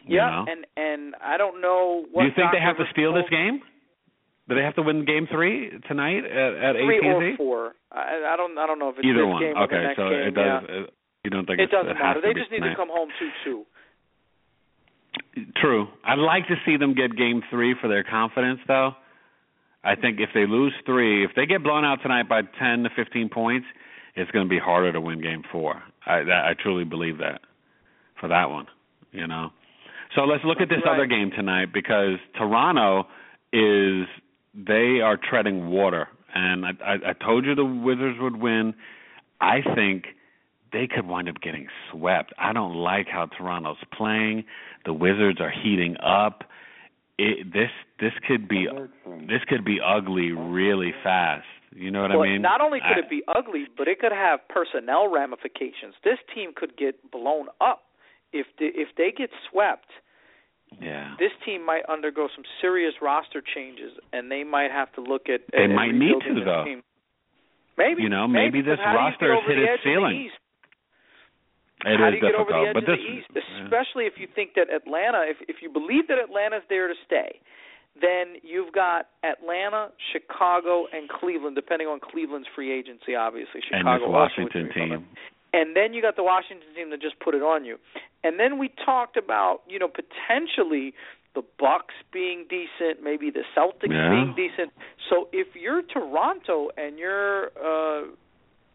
[0.06, 0.46] You yeah know?
[0.52, 3.30] and and I don't know what Do you think Doc they have to steal this
[3.30, 3.62] game?
[4.50, 7.08] Do they have to win Game Three tonight at, at three AT&T?
[7.08, 9.42] or four I, I don't I don't know if it's Either one.
[9.42, 10.62] game or the Okay, so game it does.
[10.68, 10.76] yeah.
[10.84, 10.86] uh
[11.24, 12.72] you don't think it doesn't matter they just need tonight.
[12.72, 13.08] to come home
[13.48, 13.64] 2-2
[15.58, 15.88] True.
[16.04, 18.92] I'd like to see them get game three for their confidence, though.
[19.84, 22.90] I think if they lose three, if they get blown out tonight by 10 to
[22.96, 23.66] 15 points,
[24.16, 25.82] it's going to be harder to win game four.
[26.06, 27.42] I, that, I truly believe that
[28.20, 28.68] for that one,
[29.12, 29.50] you know.
[30.16, 30.94] So let's look at this Right.
[30.94, 33.08] other game tonight because Toronto
[33.52, 34.06] is
[34.54, 38.76] they are treading water, and I, I, I told you the Wizards would win.
[39.42, 40.06] I think
[40.74, 42.34] they could wind up getting swept.
[42.38, 44.44] I don't like how Toronto's playing.
[44.86, 46.44] The Wizards are heating up.
[47.18, 48.68] It, this this could be
[49.28, 51.46] this could be ugly really fast.
[51.76, 52.42] You know what well, I mean?
[52.42, 55.96] not only could I- it be ugly, but it could have personnel ramifications.
[56.04, 57.84] This team could get blown up
[58.32, 59.88] if they, if they get swept.
[60.82, 61.16] yeah.
[61.20, 65.42] This team might undergo some serious roster changes, and they might have to look at.
[65.52, 66.66] They at might need to, though.
[66.66, 66.84] Team.
[67.78, 70.30] Maybe You know, maybe but this how do you roster has hit its ceiling.
[71.86, 73.28] It How do you get over the edge but of this the East?
[73.36, 73.64] yeah.
[73.66, 77.40] Especially if you think that Atlanta, if if you believe that Atlanta's there to stay,
[78.02, 83.62] then you've got Atlanta, Chicago, and Cleveland, depending on Cleveland's free agency, obviously.
[83.72, 84.98] and Chicago also Washington withdrew from it.
[84.98, 85.08] team.
[85.54, 87.78] And then you got the Washington team that just put it on you.
[88.24, 90.96] And then we talked about, you know, potentially
[91.36, 94.10] the Bucks being decent, maybe the Celtics Yeah.
[94.10, 94.72] being decent.
[95.10, 98.06] So if you're Toronto and you're uh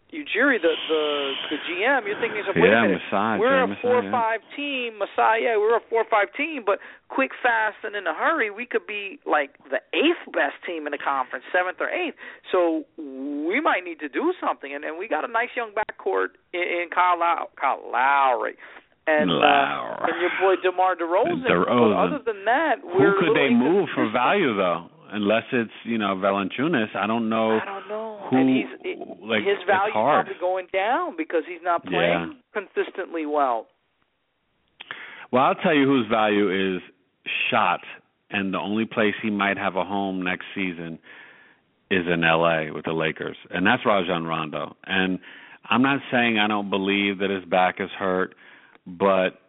[0.09, 1.03] Ujiri, the the
[1.51, 4.11] the GM, you're thinking, wait Yeah, a minute, Masai, we're a four Masai, yeah.
[4.11, 8.15] five team, Masai, yeah, we're a four five team, but quick, fast, and in a
[8.15, 12.17] hurry, we could be like the eighth best team in the conference, seventh or eighth.
[12.51, 16.41] So we might need to do something, and, and we got a nice young backcourt
[16.57, 18.57] in, in Kyle, Low- Kyle Lowry.
[19.07, 20.13] And uh, Lowry.
[20.13, 21.45] and your boy DeMar DeRozan.
[21.45, 21.97] DeRozan.
[21.97, 24.89] But other than that, Who we're could they move for value though?
[25.11, 26.95] Unless it's you know Valanciunas.
[26.97, 27.59] I don't know.
[27.59, 28.27] I don't know.
[28.31, 32.63] Who, and he's like, his value probably going down because he's not playing yeah.
[32.63, 33.67] consistently well.
[35.31, 36.83] Well, I'll tell you whose value is
[37.51, 37.81] shot,
[38.31, 40.99] and the only place he might have a home next season
[41.91, 42.71] is in L.A.
[42.71, 44.77] with the Lakers, and that's Rajon Rondo.
[44.85, 45.19] And
[45.69, 48.35] I'm not saying I don't believe that his back is hurt,
[48.87, 49.41] but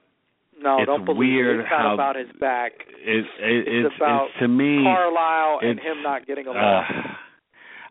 [0.61, 1.61] no, it's don't believe weird it.
[1.61, 2.73] It's how about his back.
[2.87, 6.57] It, it, it's, it's, about it's, to me Carlisle and him not getting along.
[6.57, 7.13] Uh,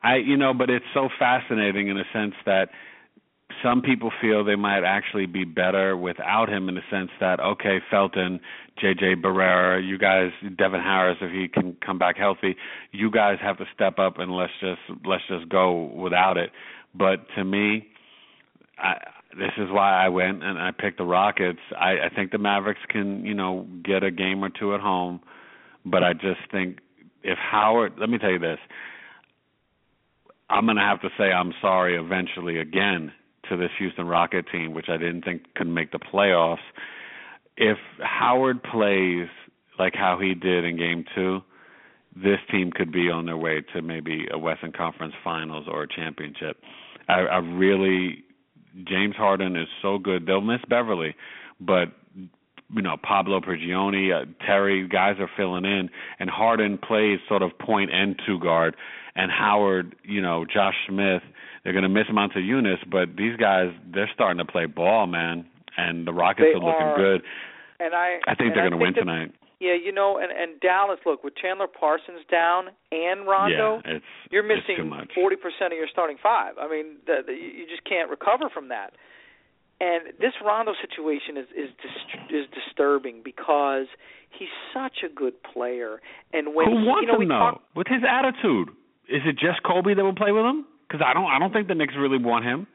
[0.02, 2.68] I you know, but it's so fascinating in a sense that
[3.62, 7.78] some people feel they might actually be better without him in the sense that okay,
[7.90, 8.40] Felton,
[8.82, 12.56] JJ Barea, you guys, Devin Harris, if he can come back healthy,
[12.92, 16.50] you guys have to step up and let's just let's just go without it.
[16.94, 17.88] But to me,
[18.78, 18.94] I,
[19.38, 21.60] this is why I went and I picked the Rockets.
[21.78, 25.20] I, I think the Mavericks can, you know, get a game or two at home,
[25.84, 26.78] but I just think
[27.22, 28.58] if Howard, let me tell you this,
[30.50, 33.12] I'm going to have to say I'm sorry eventually again
[33.48, 36.58] to this Houston Rocket team, which I didn't think could make the playoffs.
[37.56, 39.28] If Howard plays
[39.78, 41.40] like how he did in Game Two,
[42.16, 45.88] this team could be on their way to maybe a Western Conference Finals or a
[45.88, 46.58] championship.
[47.08, 48.24] I, I really
[48.86, 50.26] James Harden is so good.
[50.26, 51.14] They'll miss Beverley,
[51.60, 57.42] but you know Pablo Prigioni, uh, Terry, guys are filling in, and Harden plays sort
[57.42, 58.76] of point and two guard,
[59.14, 61.22] and Howard, you know Josh Smith.
[61.64, 65.44] They're going to miss Motiejunas, but these guys they're starting to play ball, man,
[65.76, 67.22] and the Rockets they are looking are, good.
[67.80, 69.34] And I, I think they're going to win that, tonight.
[69.60, 74.04] Yeah, you know, and and Dallas, look with Chandler Parsons down and Rondo, yeah, it's,
[74.30, 76.54] you're missing forty percent of your starting five.
[76.60, 78.94] I mean, the, the, you just can't recover from that.
[79.80, 83.86] And this Rondo situation is is dist- is disturbing because
[84.30, 86.00] he's such a good player.
[86.32, 87.58] And when who wants you know, him though?
[87.58, 88.70] Talk- with his attitude,
[89.08, 90.66] is it just Kobe that will play with him?
[90.86, 92.66] Because I don't I don't think the Knicks really want him.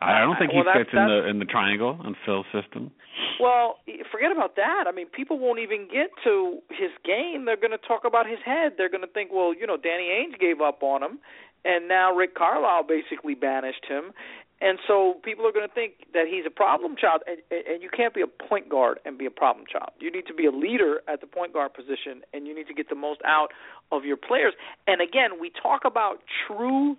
[0.00, 2.92] I don't think well, he fits in the in the triangle and Phil's system.
[3.40, 3.78] Well,
[4.12, 4.84] forget about that.
[4.86, 7.44] I mean, people won't even get to his game.
[7.46, 8.74] They're going to talk about his head.
[8.76, 11.18] They're going to think, well, you know, Danny Ainge gave up on him,
[11.64, 14.12] and now Rick Carlisle basically banished him.
[14.60, 17.88] And so people are going to think that he's a problem child, and, and you
[17.94, 19.90] can't be a point guard and be a problem child.
[20.00, 22.74] You need to be a leader at the point guard position, and you need to
[22.74, 23.48] get the most out
[23.92, 24.54] of your players.
[24.88, 26.96] And again, we talk about true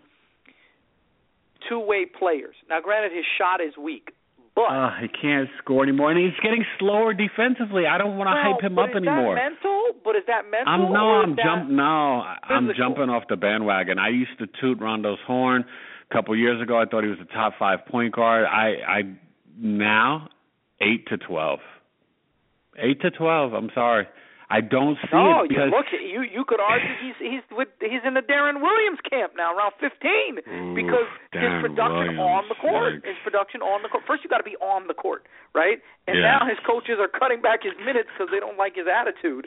[1.67, 2.55] two-way players.
[2.69, 4.11] Now, granted, his shot is weak,
[4.55, 7.85] but uh, he can't score anymore, and he's getting slower defensively.
[7.85, 9.35] I don't want to no, hype him up is anymore.
[9.35, 9.83] That mental?
[10.03, 10.73] But is that mental?
[10.73, 11.69] I'm no, I'm is jump.
[11.69, 13.99] No, I'm jumping off the bandwagon.
[13.99, 15.65] I used to toot Rondo's horn
[16.09, 16.79] a couple years ago.
[16.79, 18.45] I thought he was a top five point guard.
[18.45, 19.01] I, I
[19.57, 20.29] now
[20.81, 21.59] eight to twelve.
[22.77, 23.53] Eight to twelve.
[23.53, 24.07] I'm sorry.
[24.49, 25.85] I don't see no, it because you look.
[25.93, 29.73] You you could argue he's he's with he's in the Deron Williams camp now, around
[29.79, 33.05] 15, Ooh, because his production Williams, on the court, yikes.
[33.13, 34.05] his production on the court.
[34.07, 35.77] First, you got to be on the court, right?
[36.07, 36.39] And Yeah.
[36.39, 39.45] now his coaches are cutting back his minutes because they don't like his attitude.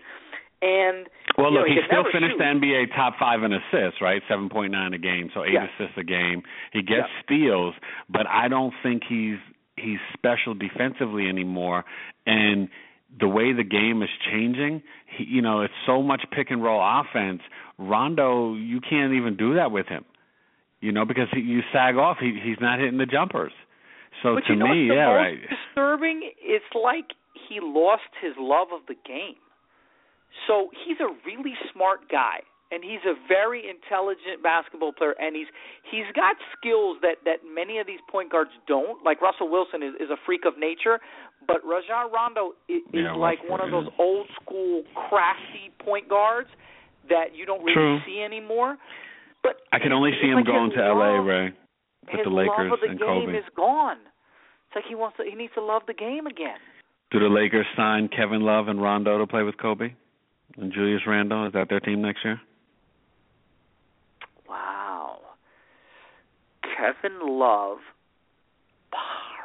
[0.63, 2.39] And Well, you know, look, he he still finished shoot.
[2.39, 4.23] the NBA top five in assists, right?
[4.29, 5.69] Seven point nine a game, so eight Yes.
[5.75, 6.45] assists a game.
[6.71, 7.23] He gets Yeah.
[7.23, 7.75] steals,
[8.09, 9.39] but I don't think he's
[9.77, 11.85] he's special defensively anymore.
[12.25, 12.69] And
[13.19, 14.83] the way the game is changing,
[15.17, 17.41] he, you know, it's so much pick and roll offense.
[17.79, 20.05] Rondo, you can't even do that with him,
[20.81, 22.19] you know, because he, you sag off.
[22.21, 23.53] He he's not hitting the jumpers.
[24.23, 25.39] So but to you know me, yeah, right.
[25.49, 26.31] disturbing?
[26.41, 27.13] It's like
[27.49, 29.37] he lost his love of the game.
[30.47, 32.41] So he's a really smart guy,
[32.73, 35.47] and he's a very intelligent basketball player, and he's
[35.91, 39.05] he's got skills that that many of these point guards don't.
[39.05, 40.99] Like Russell Wilson is, is a freak of nature,
[41.47, 46.49] but Rajon Rondo is, is like one of those old school crafty point guards
[47.09, 47.99] that you don't really True.
[48.07, 48.79] see anymore.
[49.43, 51.53] But I can only see him like going to LA, love- Rae,
[52.13, 53.39] with the Lakers love of the and game Kobe.
[53.39, 53.99] is gone.
[54.69, 55.25] It's like he wants to.
[55.29, 56.57] He needs to love the game again.
[57.11, 59.93] Do the Lakers sign Kevin Love and Rondo to play with Kobe
[60.57, 61.47] and Julius Randle?
[61.47, 62.41] Is that their team next year?
[64.49, 65.19] Wow.
[66.83, 67.79] Kevin Love,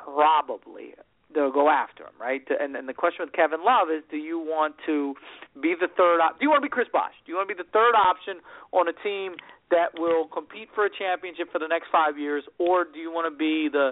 [0.03, 0.93] probably
[1.33, 2.41] they'll go after him, right?
[2.49, 5.13] And and the question with Kevin Love is, do you want to
[5.61, 6.19] be the third?
[6.21, 7.13] Op- do you want to be Chris Bosh?
[7.25, 9.35] Do you want to be the third option on a team
[9.69, 13.31] that will compete for a championship for the next five years, or do you want
[13.31, 13.91] to be the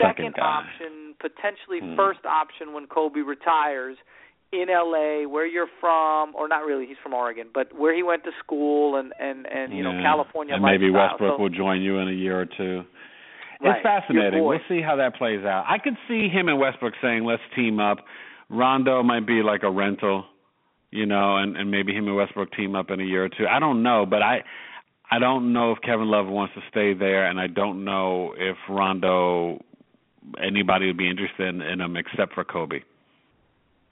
[0.00, 0.42] Second guy.
[0.42, 1.94] option, potentially Hmm.
[1.96, 3.96] first option when Kobe retires?
[4.52, 8.24] In LA, where you're from, or not really, he's from Oregon, but where he went
[8.24, 11.10] to school and and and you know California And maybe lifestyle.
[11.10, 12.84] Westbrook so, will join you in a year or two.
[13.60, 14.44] Right, It's fascinating.
[14.44, 15.64] We'll see how that plays out.
[15.68, 17.98] I could see him and Westbrook saying, "Let's team up."
[18.48, 20.24] Rondo might be like a rental,
[20.90, 23.46] you know, and and maybe him and Westbrook team up in a year or two.
[23.50, 24.44] I don't know, but I
[25.10, 28.56] I don't know if Kevin Love wants to stay there, and I don't know if
[28.68, 29.60] Rondo
[30.42, 32.80] anybody would be interested in, in him except for Kobe.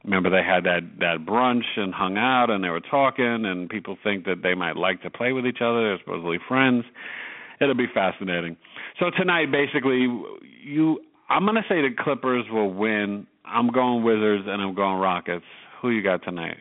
[0.04, 3.96] Remember they had that that brunch and hung out and they were talking and people
[4.04, 5.82] think that they might like to play with each other.
[5.82, 6.84] They're supposedly friends.
[7.60, 8.56] It'll be fascinating.
[9.00, 10.06] So tonight, basically,
[10.62, 13.26] you I'm gonna say the Clippers will win.
[13.46, 15.44] I'm going Wizards and I'm going Rockets.
[15.80, 16.56] Who you got tonight?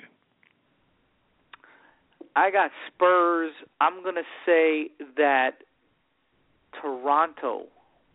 [2.36, 3.52] I got Spurs.
[3.80, 5.64] I'm going to say that
[6.82, 7.68] Toronto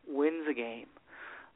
[0.09, 0.87] wins a game.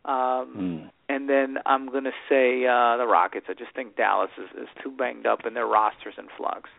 [0.05, 0.11] Um,
[0.57, 0.91] mm.
[1.13, 3.45] And then I'm going to say uh, the Rockets.
[3.51, 6.71] I just think Dallas is, is too banged up and their rosters in flux.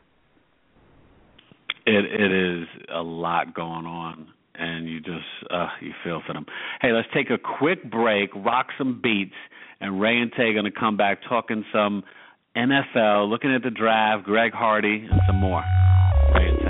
[1.86, 6.48] It it is a lot going on, and you just uh, you feel for them.
[6.82, 9.36] Hey, let's take a quick break, rock some beats,
[9.80, 12.04] and Rae and Tay going to come back talking some
[12.56, 15.64] NFL, looking at the draft, Greg Hardy, and some more.
[16.34, 16.63] Rae and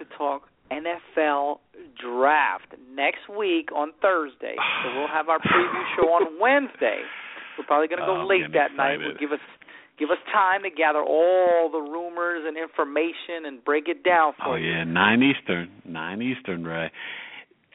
[0.00, 1.58] to talk NFL
[2.00, 4.56] draft next week on Thursday.
[4.84, 7.00] So we'll have our preview show on Wednesday.
[7.58, 8.98] We're probably going to go Oh, late that night.
[8.98, 9.40] We'll give us
[9.98, 14.54] give us time to gather all the rumors and information and break it down for
[14.54, 14.70] Oh you.
[14.70, 16.90] yeah, nine Eastern, nine Eastern, Rae.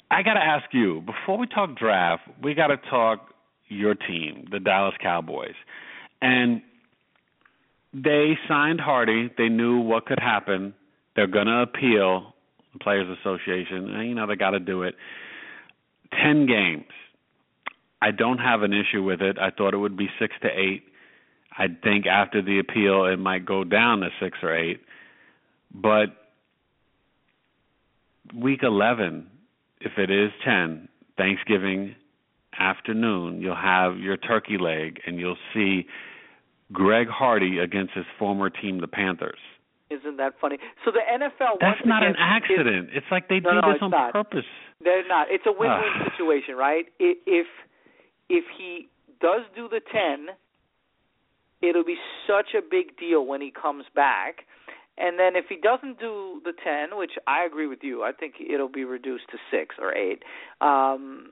[0.09, 3.27] I got to ask you before we talk draft, we got to talk
[3.67, 5.53] your team, the Dallas Cowboys,
[6.21, 6.61] and
[7.93, 9.31] they signed Hardy.
[9.37, 10.73] They knew what could happen.
[11.15, 12.33] They're going to appeal
[12.73, 14.95] the Players Association, and you know they got to do it.
[16.11, 16.85] Ten games.
[18.01, 19.37] I don't have an issue with it.
[19.39, 20.83] I thought it would be six to eight.
[21.57, 24.81] I think after the appeal, it might go down to six or eight.
[25.73, 26.07] But
[28.33, 29.27] week 11,
[29.81, 31.95] if it is 10, Thanksgiving
[32.57, 35.85] afternoon, you'll have your turkey leg and you'll see
[36.71, 39.39] Greg Hardy against his former team, the Panthers.
[39.99, 40.57] Isn't that funny?
[40.83, 42.89] So the NFL That's not an again, is- accident.
[42.93, 44.11] It's like they No, do no, this on not.
[44.13, 44.45] purpose.
[44.83, 45.27] They're not.
[45.31, 46.85] It's a win-win situation, right?
[46.99, 47.47] If
[48.29, 48.89] if he
[49.21, 50.35] does do the ten,
[51.61, 54.45] it'll be such a big deal when he comes back.
[54.97, 58.35] And then if he doesn't do the ten, which I agree with you, I think
[58.39, 60.23] it'll be reduced to six or eight.
[60.61, 61.27] Um,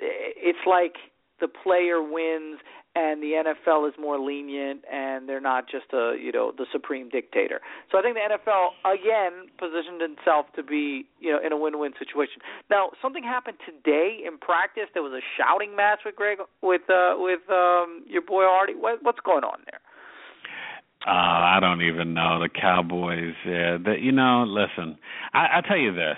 [0.00, 0.94] it's like
[1.40, 2.58] the player wins
[2.94, 7.08] and the NFL is more lenient and they're not just a you know the supreme
[7.08, 7.60] dictator.
[7.90, 11.92] So I think the NFL again positioned itself to be you know in a win-win
[11.98, 12.42] situation.
[12.70, 14.88] Now something happened today in practice.
[14.94, 18.74] There was a shouting match with Greg with uh, with um, your boy Artie.
[18.74, 19.80] What, what's going on there?
[21.06, 23.34] Uh, I don't even know the Cowboys.
[23.46, 24.98] Yeah, the, you know, listen,
[25.32, 26.16] I, I tell you this.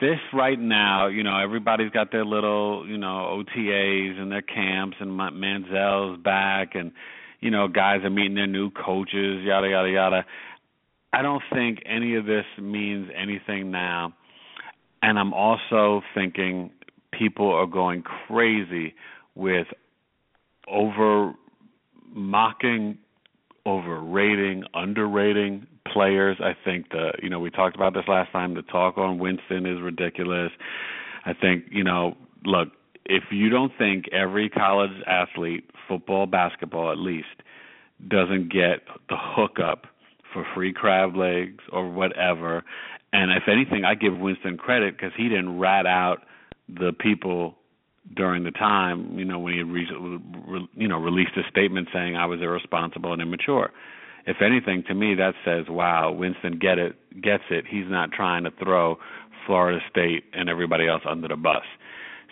[0.00, 4.96] This right now, you know, everybody's got their little, you know, OTAs and their camps,
[5.00, 6.92] and Ma- Manziel's back, and
[7.40, 10.26] you know, guys are meeting their new coaches, yada yada yada.
[11.12, 14.12] I don't think any of this means anything now,
[15.02, 16.70] and I'm also thinking
[17.12, 18.94] people are going crazy
[19.34, 19.66] with
[20.68, 21.32] over
[22.12, 22.98] mocking
[23.68, 26.38] overrating, underrating players.
[26.40, 28.54] I think the you know we talked about this last time.
[28.54, 30.50] The talk on Winston is ridiculous.
[31.24, 32.68] I think you know look
[33.04, 37.26] if you don't think every college athlete, football, basketball at least,
[38.06, 39.86] doesn't get the hookup
[40.32, 42.64] for free crab legs or whatever,
[43.12, 46.22] and if anything, I give Winston credit because he didn't rat out
[46.68, 47.57] the people
[48.14, 52.26] during the time, you know, when he re- you know released a statement saying I
[52.26, 53.70] was irresponsible and immature.
[54.26, 57.66] If anything, to me that says, "Wow, Winston get it, gets it.
[57.66, 58.98] He's not trying to throw
[59.46, 61.64] Florida State and everybody else under the bus."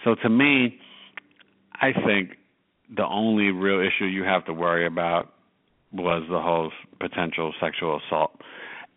[0.05, 0.79] So to me,
[1.75, 2.37] I think
[2.95, 5.33] the only real issue you have to worry about
[5.93, 8.41] was the whole potential sexual assault,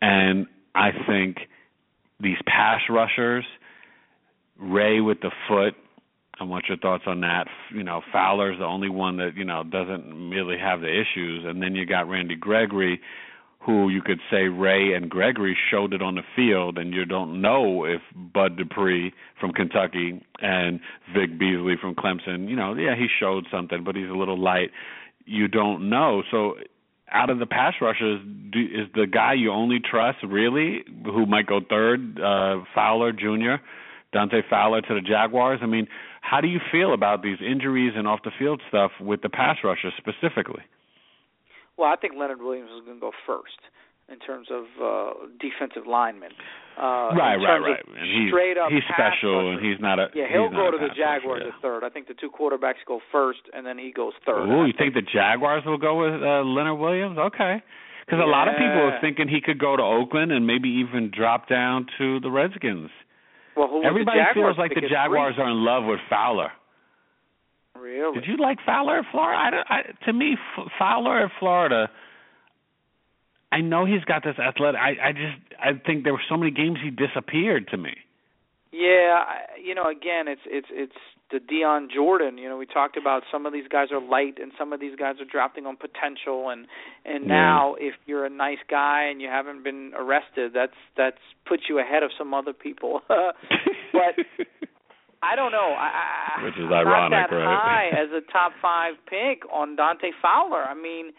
[0.01, 1.47] and I think
[2.19, 3.45] these pass rushers,
[4.57, 5.75] Ray with the foot
[6.39, 7.47] I want your thoughts on that.
[7.73, 11.61] You know, Fowler's the only one that you know doesn't really have the issues, and
[11.61, 13.01] then you got Randy Gregory,
[13.59, 17.41] who you could say Ray and Gregory showed it on the field, and you don't
[17.41, 20.79] know if Bud Dupree from Kentucky and
[21.13, 24.71] Vic Beasley from Clemson, you know, yeah, he showed something, but he's a little light.
[25.25, 26.55] You don't know, so.
[27.11, 28.21] Out of the pass rushers,
[28.51, 33.55] do, is the guy you only trust really, who might go third, uh, Fowler Jr.,
[34.13, 35.59] Dante Fowler to the Jaguars.
[35.63, 35.87] I mean,
[36.21, 39.57] how do you feel about these injuries and off the field stuff with the pass
[39.63, 40.63] rushers specifically?
[41.77, 43.59] Well, I think Leonard Williams is going to go first
[44.11, 46.31] in terms of uh defensive linemen.
[46.77, 47.85] Uh right, right, right.
[47.85, 50.89] And he's straight up he's special and he's not a Yeah, he'll go to the
[50.89, 51.53] rusher, Jaguars yeah.
[51.53, 51.83] at third.
[51.83, 54.49] I think the two quarterbacks go first and then he goes third.
[54.49, 57.17] Ooh, you think the Jaguars will go with uh, Leonard Williams?
[57.17, 57.61] Okay.
[58.05, 61.11] Because a lot of people are thinking he could go to Oakland and maybe even
[61.15, 62.89] drop down to the Redskins.
[63.55, 66.51] Well, who Everybody feels like the Jaguars are in love with Fowler.
[67.79, 68.19] Really?
[68.19, 69.37] Did you like Fowler at Florida?
[69.39, 71.89] I, don't- I, to me, F- Fowler at Florida.
[73.51, 74.79] I know he's got this athletic.
[74.79, 77.95] I, I just, I think there were so many games he disappeared to me.
[78.71, 80.93] Yeah, I- you know, again, it's it's it's
[81.31, 82.37] the Dion Jordan.
[82.37, 84.95] You know, we talked about some of these guys are light, and some of these
[84.95, 86.49] guys are drafting on potential.
[86.49, 86.67] And
[87.05, 87.27] and Yeah.
[87.29, 91.79] now, if you're a nice guy and you haven't been arrested, that's that's puts you
[91.79, 93.01] ahead of some other people.
[93.07, 94.13] but
[95.21, 95.75] I don't know.
[95.77, 97.91] I, I, Which is I'm ironic, not that right?
[97.93, 100.63] high as a top five pick on Dante Fowler.
[100.63, 101.11] I mean,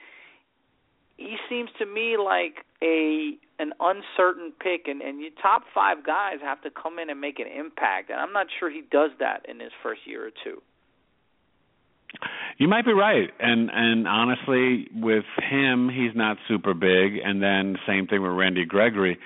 [1.21, 6.37] he seems to me like a an uncertain pick, and and your top five guys
[6.43, 9.45] have to come in and make an impact, and I'm not sure he does that
[9.49, 10.63] in his first year or two.
[12.57, 17.21] You might be right, and and honestly, with him, he's not super big.
[17.23, 19.19] And then same thing with Randy Gregory.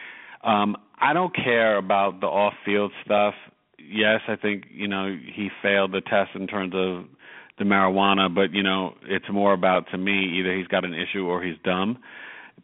[0.42, 3.34] Um, I don't care about the off-field stuff.
[3.78, 7.04] Yes, I think you know he failed the test in terms of
[7.58, 11.26] the marijuana, but you know it's more about to me either he's got an issue
[11.26, 11.98] or he's dumb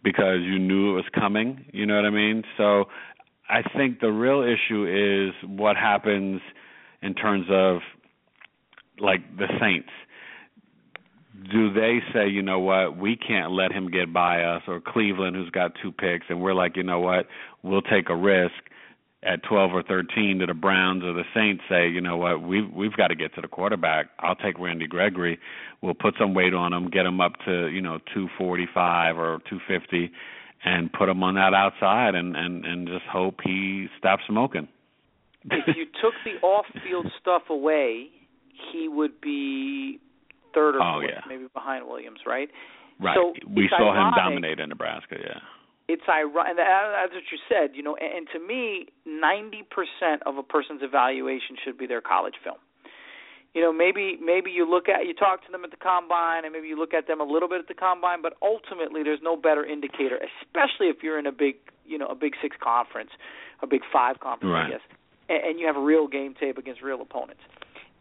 [0.03, 1.64] because you knew it was coming.
[1.72, 2.43] You know what I mean?
[2.57, 2.84] So
[3.49, 6.41] I think the real issue is what happens
[7.03, 7.78] in terms of
[8.99, 9.91] like the Saints
[11.51, 15.36] do they say, you know what, we can't let him get by us, or Cleveland,
[15.36, 17.26] who's got two picks, and we're like, you know what,
[17.62, 18.53] we'll take a risk
[19.22, 22.70] at 12 or 13 to the Browns or the Saints say, you know what, we've
[22.72, 24.06] we've got to get to the quarterback.
[24.18, 25.38] I'll take Randy Gregory.
[25.82, 30.10] We'll put some weight on him, get him up to you know 245 or 250,
[30.64, 34.68] and put him on that outside, and and and just hope he stops smoking.
[35.50, 38.08] if you took the off-field stuff away,
[38.72, 39.98] he would be
[40.54, 41.20] third or Oh, fourth, yeah.
[41.28, 42.48] maybe behind Williams, right?
[43.00, 43.16] Right.
[43.16, 45.16] So we saw him dominate in Nebraska.
[45.18, 45.40] Yeah.
[45.91, 47.97] It's ironic, and that's what you said, you know.
[47.99, 52.62] And, and to me, ninety percent of a person's evaluation should be their college film.
[53.55, 56.53] You know, maybe maybe you look at you talk to them at the combine, and
[56.53, 59.34] maybe you look at them a little bit at the combine, but ultimately, there's no
[59.36, 63.11] better indicator, especially if you're in a big, you know, a Big Six conference,
[63.61, 64.66] a Big Five conference, Right.
[64.66, 64.84] I guess,
[65.28, 67.43] and, and you have a real game tape against real opponents.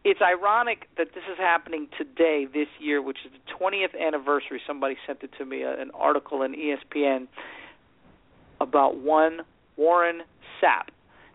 [0.05, 4.61] It's ironic that this is happening today, this year, which is the 20th anniversary.
[4.65, 7.27] Somebody sent it to me, uh, an article in ESPN
[8.61, 9.41] about one
[9.77, 10.23] Warren
[10.61, 10.89] Sapp.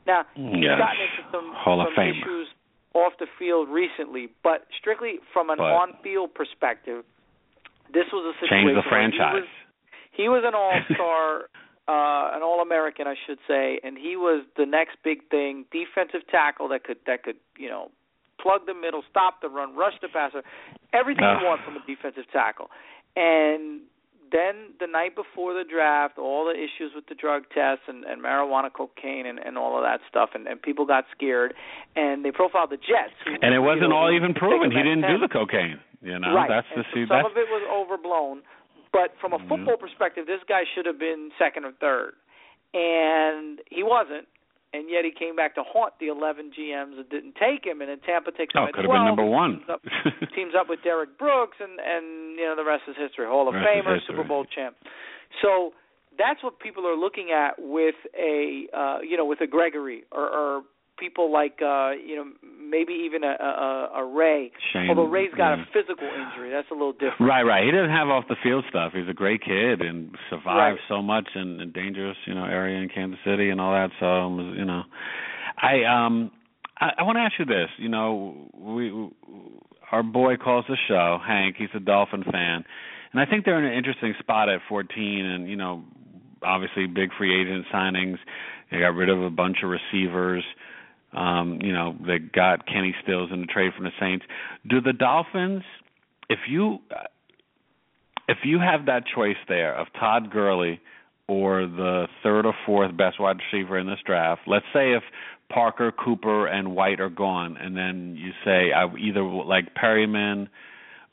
[0.07, 0.79] Now, he's Yes.
[0.79, 2.49] gotten into some, Hall of some issues
[2.93, 7.05] off the field recently, but strictly from an But- on-field perspective,
[7.91, 9.35] this was a situation Change the where he franchise.
[9.43, 9.49] was,
[10.13, 11.49] he was an all-star,
[11.89, 16.69] uh, an all-American, I should say, and he was the next big thing, defensive tackle
[16.69, 17.91] that could that could you know
[18.39, 20.43] plug the middle, stop the run, rush the passer,
[20.93, 21.41] everything Ah.
[21.41, 22.71] you want from a defensive tackle.
[23.17, 23.83] And
[24.35, 28.19] then the night before the draft, all the issues with the drug tests and, and
[28.21, 31.55] marijuana, cocaine, and, and all of that stuff, and, and people got scared,
[31.95, 33.15] and they profiled the Jets.
[33.25, 34.73] Who, And it wasn't know, all even proven.
[34.75, 35.11] He didn't 10.
[35.15, 35.79] do the cocaine.
[36.03, 36.51] You know, right.
[36.51, 37.07] that's and the see.
[37.09, 38.43] some That's of it was overblown,
[38.93, 39.49] but from a Mhm.
[39.49, 42.13] football perspective, this guy should have been second or third,
[42.75, 44.27] and he wasn't.
[44.75, 47.89] And yet he came back to haunt the 11 GMs that didn't take him, and
[47.89, 49.63] then Tampa takes him oh, at could have been number one.
[49.63, 49.83] Teams up,
[50.35, 53.27] teams up with Derrick Brooks, and and you know the rest is history.
[53.31, 54.03] Hall of Famer.
[54.03, 54.75] Super Bowl champ.
[55.43, 55.79] So
[56.19, 60.27] that's what people are looking at with a uh, you know with a Gregory or,
[60.27, 60.63] or
[60.99, 62.25] people like uh, you know
[62.69, 64.51] maybe even a, a, a Ray.
[64.73, 65.63] Shane, Although Ray's got yeah.
[65.63, 67.21] a physical injury, that's a little different.
[67.21, 67.65] Right, right.
[67.65, 68.93] He doesn't have off the field stuff.
[68.95, 70.79] He's a great kid and survived Right.
[70.89, 73.91] so much in a dangerous, you know, area in Kansas City and all that.
[74.01, 74.83] So, um, you know,
[75.61, 76.31] I um,
[76.79, 77.69] I, I want to ask you this.
[77.79, 79.09] You know, we
[79.93, 81.57] our boy calls the show, Hank.
[81.59, 82.65] He's a Dolphin fan,
[83.13, 85.25] and I think they're in an interesting spot at 14.
[85.25, 85.85] And you know,
[86.43, 88.17] obviously big free agent signings.
[88.71, 90.43] They got rid of a bunch of receivers.
[91.15, 94.25] Um, you know, they got Kenny Stills in the trade from the Saints.
[94.69, 95.63] Do the Dolphins,
[96.29, 96.79] if you
[98.29, 100.81] if you have that choice there of Todd Gurley
[101.29, 105.03] or the third or fourth best wide receiver in this draft, let's say if
[105.51, 110.49] Parker, Cooper, and White are gone, and then you say I either like Perriman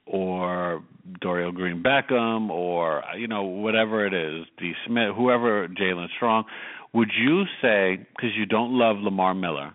[0.05, 0.83] or
[1.21, 4.73] Dorial Green Beckham or you know whatever it is, D.
[4.87, 6.45] Smith, whoever Jalen Strong,
[6.93, 9.73] would you say because you don't love Lamar Miller,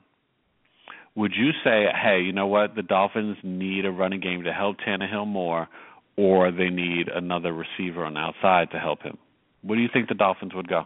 [1.16, 4.76] would you say, hey, you know what, the Dolphins need a running game to help
[4.86, 5.66] Tannehill more,
[6.16, 9.16] or they need another receiver on the outside to help him?
[9.62, 10.84] Where do you think the Dolphins would go?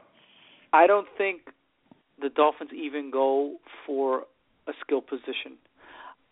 [0.73, 1.43] I don't think
[2.23, 4.23] the Dolphins even go for
[4.69, 5.59] a skill position.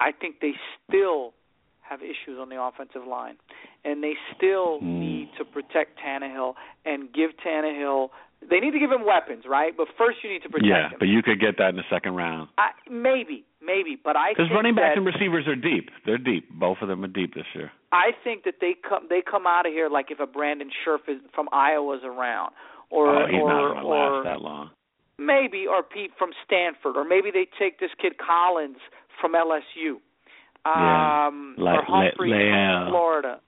[0.01, 0.53] I think they
[0.87, 1.35] still
[1.81, 3.37] have issues on the offensive line,
[3.85, 5.01] and they still mm.
[5.01, 8.11] need to protect Tannehill and give Tannehill.
[8.49, 9.77] They need to give him weapons, right?
[9.77, 10.91] But first, you need to protect yeah, him.
[10.93, 12.51] Yeah, but you could get that in the second round.
[12.59, 15.91] I, maybe, maybe, but I because running backs and receivers are deep.
[16.09, 16.49] They're deep.
[16.49, 17.71] Both of them are deep this year.
[17.93, 21.05] I think that they come they come out of here like if a Brandon Scherff
[21.09, 22.53] is from Iowa's around,
[22.91, 24.71] or oh, he's or, not going to or last that long.
[25.19, 28.79] Maybe or Peat from Stanford, or maybe they take this kid Collins
[29.21, 30.01] from LSU
[30.65, 31.65] um, yeah.
[31.65, 33.41] Le- or Humphries Le- from Florida.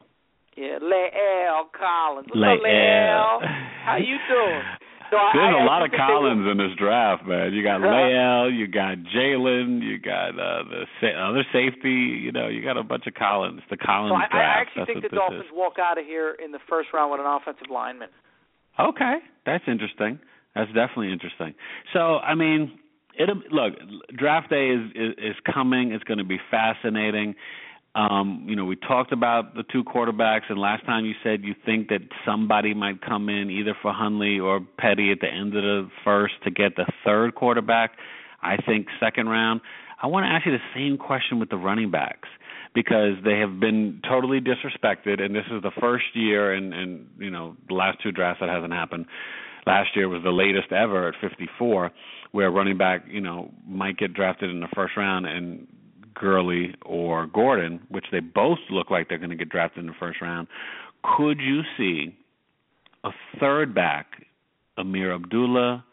[0.57, 2.29] Yeah, La'el Collins.
[2.29, 3.39] What's Le- up, La'el?
[3.85, 4.62] How you doing?
[5.11, 7.53] So There's I, a lot of Collins in this draft, man.
[7.53, 7.91] You got Uh-huh.
[7.91, 11.91] La'el, you got Jalen, you got uh, the sa- other safety.
[12.23, 13.61] You know, you got a bunch of Collins.
[13.71, 14.35] The Collins so I, draft.
[14.35, 15.51] I actually That's think the Dolphins is.
[15.53, 18.09] walk out of here in the first round with an offensive lineman.
[18.79, 20.19] Okay, that's interesting.
[20.55, 21.55] That's definitely interesting.
[21.93, 22.79] So, I mean,
[23.15, 23.75] it look,
[24.17, 25.93] draft day is is, is coming.
[25.93, 27.35] It's going to be fascinating.
[27.95, 31.55] Um, you know, we talked about the two quarterbacks, and last time you said you
[31.66, 35.62] think that somebody might come in either for Hundley or Petty at the end of
[35.62, 37.93] the first to get the third quarterback.
[38.43, 39.61] I think second round.
[40.03, 42.28] I want to ask you the same question with the running backs
[42.74, 47.30] because they have been totally disrespected, and this is the first year, and and you
[47.30, 49.07] know the last two drafts that hasn't happened.
[49.66, 51.91] Last year was the latest ever at 54,
[52.30, 55.66] where running back you know might get drafted in the first round, and
[56.15, 59.97] Gurley or Gordon, which they both look like they're going to get drafted in the
[59.99, 60.49] first round.
[61.17, 62.17] Could you see
[63.05, 64.27] a third back,
[64.79, 65.85] Ameer Abdullah,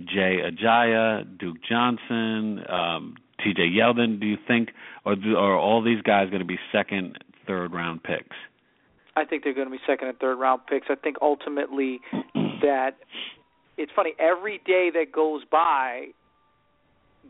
[0.00, 3.62] Jay Ajayi, Duke Johnson, um, T.J.
[3.62, 4.20] Yeldon?
[4.20, 4.70] Do you think,
[5.04, 8.36] or are all these guys going to be second, third round picks?
[9.16, 10.86] I think they're going to be second and third round picks.
[10.88, 12.00] I think ultimately
[12.62, 12.96] that
[13.76, 16.08] it's funny every day that goes by,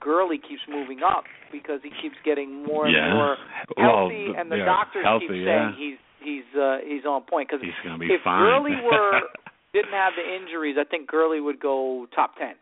[0.00, 3.14] Gurley keeps moving up because he keeps getting more and yeah.
[3.14, 3.36] more
[3.76, 5.46] well, healthy, and the yeah, doctors healthy, keep yeah.
[5.46, 7.48] saying he's he's uh, he's on point.
[7.48, 8.42] Because he's going to be if fine.
[8.42, 9.20] Gurley were
[9.72, 12.54] didn't have the injuries, I think Gurley would go top ten.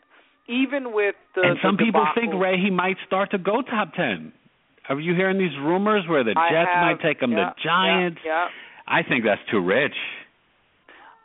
[0.48, 3.94] Even with the and some the people think Ray he might start to go top
[3.94, 4.32] ten.
[4.88, 7.60] Are you hearing these rumors where the I Jets have, might take him, yeah, the
[7.62, 8.20] Giants?
[8.24, 8.88] Yeah, yeah.
[8.88, 9.96] I think that's too rich.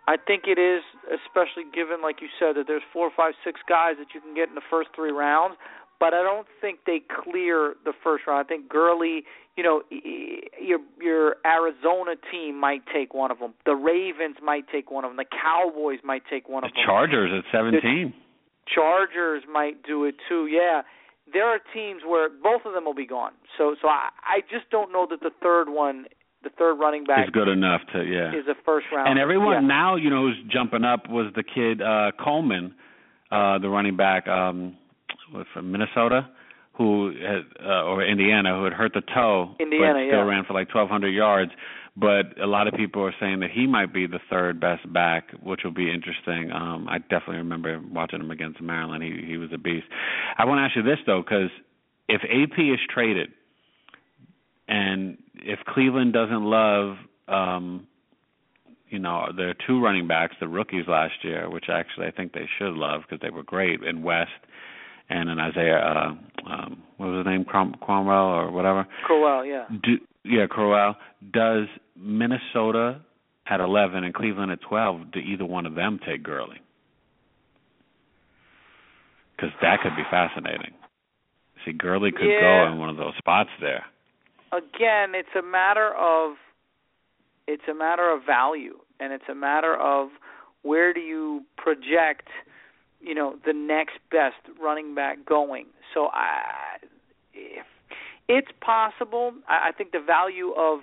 [0.06, 3.96] I think it is, especially given, like you said, that there's four, five, six guys
[4.00, 5.56] that you can get in the first three rounds.
[6.04, 8.46] But I don't think they clear the first round.
[8.46, 9.24] I think Gurley,
[9.56, 13.54] you know, your your Arizona team might take one of them.
[13.66, 15.16] The Ravens might take one of them.
[15.16, 16.82] The Cowboys might take one The of them.
[16.82, 18.14] The Chargers at 17.
[18.68, 20.48] Chargers might do it too.
[20.48, 20.82] Yeah,
[21.32, 23.32] there are teams where both of them will be gone.
[23.58, 26.08] So, so I, I just don't know that the third one,
[26.44, 28.38] the third running back, is good enough to yeah.
[28.38, 29.08] is a first round.
[29.08, 29.68] And everyone yeah.
[29.68, 32.76] now, you know, who's jumping up was the kid uh Coleman,
[33.32, 34.76] uh the running back um
[35.54, 36.30] from Minnesota
[36.74, 40.26] who had uh, or Indiana who had hurt the toe Indiana, but still yeah.
[40.26, 41.52] ran for like 1200 yards.
[41.96, 45.30] But a lot of people are saying that he might be the third best back,
[45.44, 46.52] which will be interesting.
[46.52, 49.04] Um I definitely remember watching him against Maryland.
[49.04, 49.86] He he was a beast.
[50.38, 51.52] I want to ask you this though cuz
[52.10, 53.32] if AP is traded
[54.68, 57.88] and if Cleveland doesn't love um
[58.90, 62.50] you know their two running backs, the rookies last year, which actually I think they
[62.58, 64.32] should love because they were great in West
[65.10, 66.14] and in Isaiah uh
[66.52, 68.88] um what was his name Crom- Cromwell or whatever.
[69.06, 69.66] Crowell, yeah.
[69.84, 70.96] Do, yeah, Crowell.
[71.34, 73.02] Does Minnesota
[73.48, 76.62] at 11 and Cleveland at 12 do either one of them take Gurley?
[79.40, 80.74] Cuz that could be fascinating.
[81.66, 82.66] See, Gurley could Yeah.
[82.66, 83.86] go in one of those spots there.
[84.52, 86.38] again, it's a matter of
[87.48, 90.10] it's a matter of value, and it's a matter of
[90.62, 92.28] where do you project,
[93.04, 95.66] you know, the next best running back going.
[95.94, 96.78] So I,
[97.34, 97.66] if
[98.28, 100.80] it's possible, I, I think the value of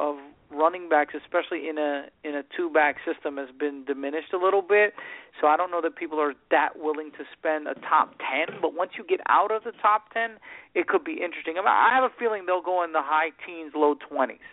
[0.00, 0.16] of
[0.50, 4.62] running backs, especially in a in a two back system, has been diminished a little
[4.62, 4.94] bit.
[5.40, 8.58] So I don't know that people are that willing to spend a top ten.
[8.60, 10.38] But once you get out of the top ten,
[10.74, 11.54] it could be interesting.
[11.58, 14.46] I, have a feeling they'll go in the high teens, low twenties.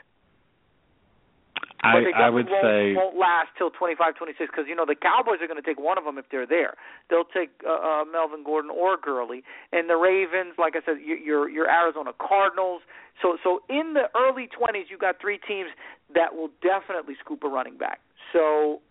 [1.84, 5.41] I I would won't, say won't last till 25, 26 because you know the Cowboys
[5.41, 6.75] are going to take one of them if they're there.
[7.09, 11.17] They'll take uh, uh, Melvin Gordon or Gurley, and the Ravens, like I said, your
[11.17, 12.82] your, your Arizona Cardinals.
[13.21, 15.69] So so in the early 20s, you got three teams
[16.13, 17.99] that will definitely scoop a running back.
[18.32, 18.82] So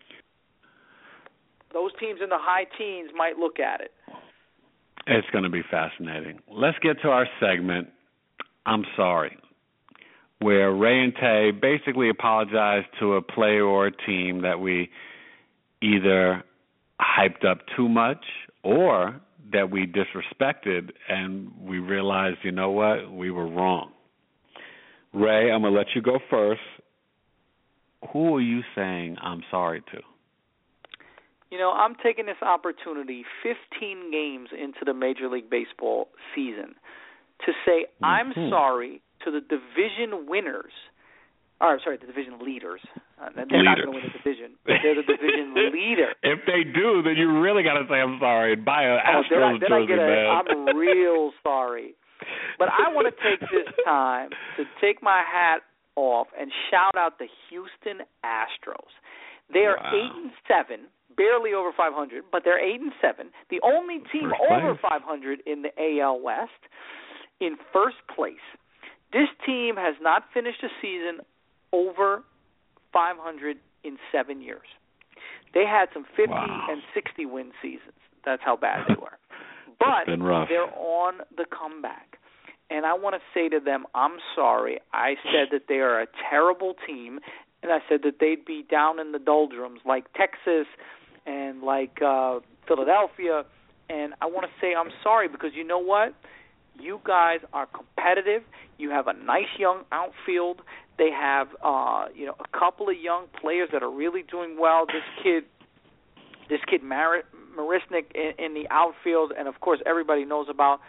[1.73, 3.91] those teams in the high teens might look at it.
[5.07, 6.39] It's going to be fascinating.
[6.51, 7.87] Let's get to our segment.
[8.65, 9.37] I'm sorry,
[10.41, 14.89] where Rae and Tay basically apologized to a player or a team that we
[15.83, 16.43] either
[16.99, 18.23] hyped up too much
[18.63, 19.21] or
[19.53, 23.91] that we disrespected and we realized, you know what, we were wrong.
[25.13, 26.61] Rae, I'm going to let you go first.
[28.11, 29.99] Who are you saying I'm sorry to?
[31.51, 36.73] You know, I'm taking this opportunity 15 games into the Major League Baseball season
[37.45, 38.05] to say mm-hmm.
[38.05, 40.73] I'm sorry to the division winners.
[41.61, 42.81] Or sorry, the division leaders.
[43.21, 43.63] Uh, they're leader.
[43.63, 46.09] not going to win the division, but they're the division leader.
[46.23, 49.21] If they do, then you really got to say I'm sorry and buy an oh,
[49.21, 50.25] Astros I, then jersey, I get a, man.
[50.69, 51.93] I'm real sorry.
[52.57, 55.61] But I want to take this time to take my hat
[55.95, 58.89] off and shout out the Houston Astros.
[59.53, 59.91] They are Wow.
[59.93, 60.85] eight and seven,
[61.17, 63.29] barely over 500, but they're eight and seven.
[63.49, 65.01] The only team First over place.
[65.01, 66.61] 500 in the AL West,
[67.39, 68.41] in first place.
[69.13, 71.19] This team has not finished a season
[71.73, 72.23] over
[72.93, 74.67] 500 in seven years.
[75.53, 76.67] They had some 50 Wow.
[76.69, 77.97] and 60 win seasons.
[78.25, 79.17] That's how bad they were.
[79.79, 80.05] But
[80.49, 82.17] they're on the comeback.
[82.69, 84.79] And I want to say to them, I'm sorry.
[84.93, 87.19] I said that they are a terrible team,
[87.63, 90.67] and I said that they'd be down in the doldrums like Texas
[91.25, 93.43] and like uh Philadelphia.
[93.89, 96.13] And I want to say I'm sorry because you know what?
[96.79, 98.43] You guys are competitive.
[98.77, 100.61] You have a nice young outfield.
[100.97, 104.85] They have uh, you know, a couple of young players that are really doing well.
[104.85, 105.43] This kid
[106.49, 107.23] this kid Mar-
[107.57, 110.79] Marisnick in, in the outfield, and of course everybody knows about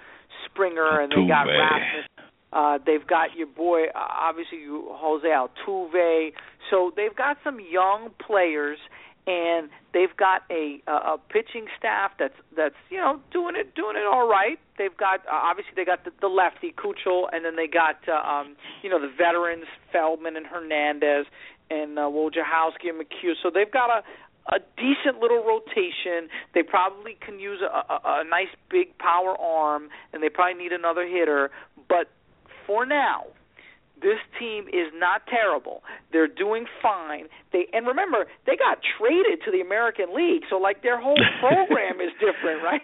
[0.46, 1.44] Springer, and they got.
[1.44, 2.06] Rasmus.
[2.52, 6.32] Uh, they've got your boy, uh, obviously you- Jose Altuve.
[6.70, 8.78] So they've got some young players,
[9.26, 14.04] and they've got a a, pitching staff that's that's you know doing it doing it
[14.04, 14.58] all right.
[14.78, 18.14] They've got uh, obviously they got the, the lefty Keuchel, and then they got uh,
[18.14, 21.26] um, you know the veterans Feldman and Hernandez
[21.70, 23.34] and uh, Wojciechowski and McHugh.
[23.42, 24.02] So they've got a
[24.48, 26.28] a decent little rotation.
[26.52, 30.72] They probably can use a, a, a nice big power arm, and they probably need
[30.72, 31.50] another hitter.
[31.88, 32.10] But
[32.66, 33.26] for now,
[34.02, 35.82] this team is not terrible.
[36.12, 37.26] They're doing fine.
[37.52, 42.00] They and remember they got traded to the American League, so like their whole program
[42.02, 42.82] is different, right?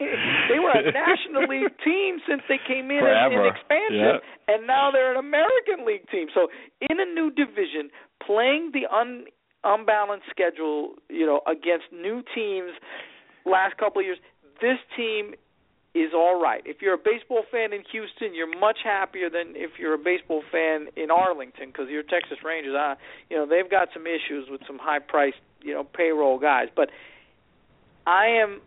[0.48, 4.54] They were a National League team since they came in in, in expansion, Yeah.
[4.54, 6.28] and now they're an American League team.
[6.32, 6.48] So
[6.88, 7.90] in a new division,
[8.24, 9.26] playing the un
[9.64, 12.70] unbalanced schedule, you know, against new teams
[13.44, 14.18] last couple of years,
[14.60, 15.34] this team
[15.98, 16.62] is all right.
[16.64, 20.42] If you're a baseball fan in Houston, you're much happier than if you're a baseball
[20.50, 22.94] fan in Arlington because your Texas Rangers, uh,
[23.30, 26.68] you know, they've got some issues with some high-priced, you know, payroll guys.
[26.74, 26.90] But
[28.06, 28.60] I am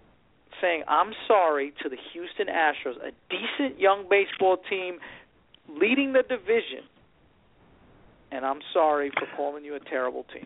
[0.61, 4.99] saying I'm sorry to the Houston Astros, a decent young baseball team
[5.67, 6.83] leading the division,
[8.31, 10.45] and I'm sorry for calling you a terrible team.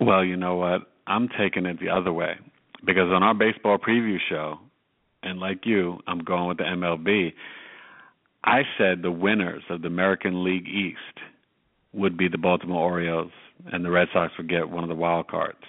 [0.00, 0.82] Well, you know what?
[1.06, 2.36] I'm taking it the other way
[2.84, 4.58] because on our baseball preview show,
[5.26, 7.32] and like you, I'm going with the MLB.
[8.44, 11.20] I said the winners of the American League East
[11.92, 13.32] would be the Baltimore Orioles,
[13.72, 15.64] and the Red Sox would get one of the wild cards.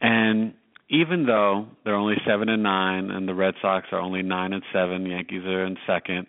[0.00, 0.54] And
[0.90, 4.62] even though they're only seven and nine, and the Red Sox are only nine and
[4.72, 6.26] seven, Yankees are in second.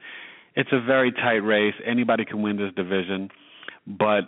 [0.55, 1.75] It's a very tight race.
[1.85, 3.29] Anybody can win this division,
[3.87, 4.23] but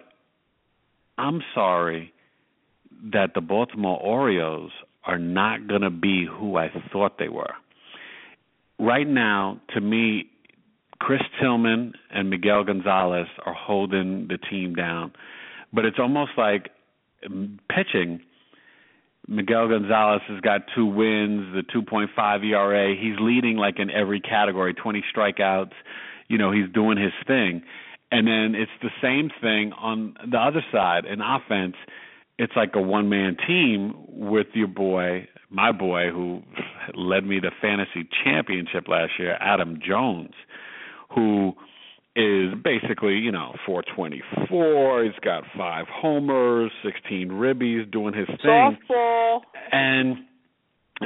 [1.18, 2.14] I'm sorry
[3.12, 4.72] that the Baltimore Orioles
[5.04, 7.54] are not going to be who I thought they were.
[8.82, 10.26] Right now, to me,
[11.00, 15.14] Chris Tillman and Miguel Gonzalez are holding the team down.
[15.72, 16.70] But it's almost like
[17.24, 18.22] um, pitching.
[19.28, 22.96] Miguel Gonzalez has got two wins, the 2.5 ERA.
[22.96, 25.74] He's leading like in every category, 20 strikeouts.
[26.28, 27.62] You know, he's doing his thing.
[28.12, 31.76] And then it's the same thing on the other side in offense.
[32.42, 36.42] It's like a one man team with your boy, my boy, who
[36.96, 40.34] led me to fantasy championship last year, Adam Jones,
[41.14, 41.54] who
[42.16, 45.04] is basically, you know, 424.
[45.04, 48.76] He's got five homers, 16 ribbies, doing his thing.
[48.90, 49.42] Softball.
[49.72, 50.18] And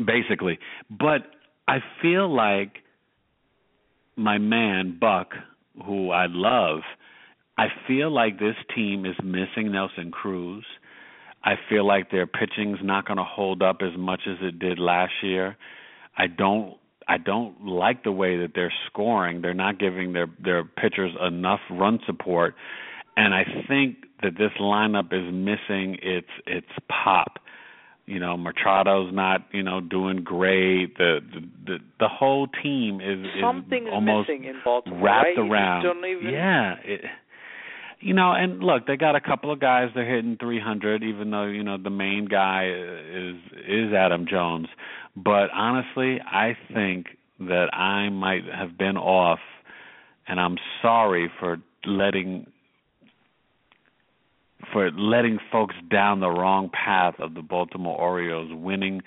[0.06, 0.58] basically,
[0.90, 1.24] but
[1.68, 2.78] I feel like
[4.16, 5.34] my man Buck,
[5.86, 6.80] who I love,
[7.58, 10.64] I feel like this team is missing Nelson Cruz.
[11.46, 14.80] I feel like their pitching's not going to hold up as much as it did
[14.80, 15.56] last year.
[16.18, 16.78] I don't
[17.08, 19.42] I don't like the way that they're scoring.
[19.42, 22.56] They're not giving their their pitchers enough run support,
[23.16, 27.40] and I think that this lineup is missing its its pop.
[28.08, 30.98] You know, Machado's not, you know, doing great.
[30.98, 35.04] The the the, the whole team is something's is almost missing in Baltimore.
[35.04, 35.50] wrapped right?
[35.52, 36.06] around.
[36.06, 36.76] Even, Yeah.
[36.84, 37.02] It,
[38.00, 41.46] you know, and look, they got a couple of guys they're hitting 300, even though
[41.46, 43.36] you know the main guy is
[43.68, 44.68] is Adam Jones.
[45.16, 47.08] But honestly, I think
[47.40, 49.40] that I might have been off,
[50.28, 52.48] and I'm sorry for letting
[54.72, 59.02] for letting folks down the wrong path of the Baltimore Orioles winning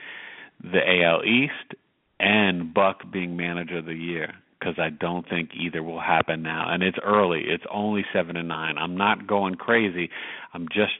[0.62, 1.74] the AL East
[2.20, 6.66] and Buck being manager of the year because I don't think either will happen now.
[6.72, 7.44] And it's early.
[7.46, 8.78] It's only 7 and 9.
[8.78, 10.10] I'm not going crazy.
[10.52, 10.92] I'm just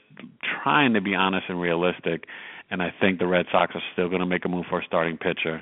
[0.63, 2.23] trying to be honest and realistic
[2.71, 4.85] and I think the Red Sox are still going to make a move for a
[4.85, 5.61] starting pitcher.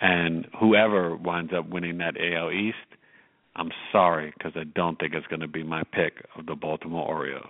[0.00, 2.76] And whoever winds up winning that AL East,
[3.56, 7.06] I'm sorry because I don't think it's going to be my pick of the Baltimore
[7.06, 7.44] Orioles.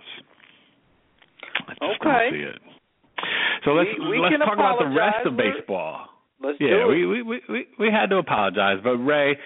[1.67, 2.01] I just Okay.
[2.01, 2.61] don't see it.
[3.63, 6.09] So let's We- we let's talk about the rest of baseball.
[6.41, 6.87] Let's Yeah, do it.
[6.87, 9.37] we, we we we we had to apologize, but Rae,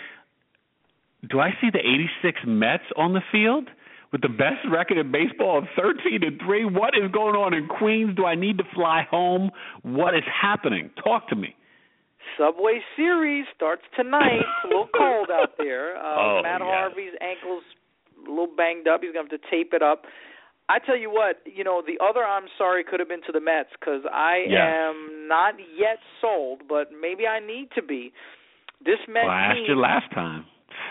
[1.29, 3.69] do I see the 86 Mets on the field
[4.11, 6.65] with the best record in baseball of 13 and 3?
[6.65, 8.15] What is going on in Queens?
[8.15, 9.51] Do I need to fly home?
[9.83, 10.89] What is happening?
[11.03, 11.55] Talk to me.
[12.37, 14.39] Subway Series starts tonight.
[14.41, 15.95] It's a little cold out there.
[15.97, 16.69] Uh, Oh, Matt yes.
[16.69, 17.63] Harvey's ankle's
[18.25, 19.01] a little banged up.
[19.03, 20.03] He's going to have to tape it up.
[20.67, 23.39] I tell you what, you know, the other I'm sorry could have been to the
[23.39, 24.61] Mets because I Yes.
[24.65, 28.11] am not yet sold, but maybe I need to be.
[28.83, 30.45] This Mets well, I asked team you last time.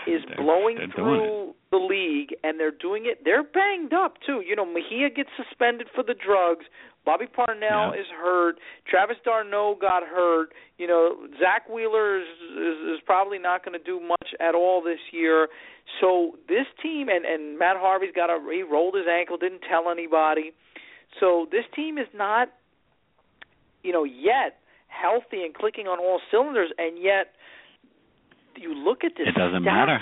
[0.07, 3.21] Is blowing through the league, and they're doing it.
[3.25, 4.41] They're banged up too.
[4.45, 6.65] You know, Mejia gets suspended for the drugs.
[7.05, 8.01] Bobby Parnell Yeah.
[8.01, 8.57] is hurt.
[8.87, 10.53] Travis d'Arnaud got hurt.
[10.77, 12.27] You know, Zack Wheeler is
[12.57, 15.49] is, is probably not going to do much at all this year.
[16.01, 19.89] So this team and and Matt Harvey's got a he rolled his ankle, didn't tell
[19.89, 20.53] anybody.
[21.19, 22.49] So this team is not,
[23.83, 27.33] you know, yet healthy and clicking on all cylinders, and yet
[28.57, 29.27] you look at this.
[29.27, 29.99] It doesn't matter.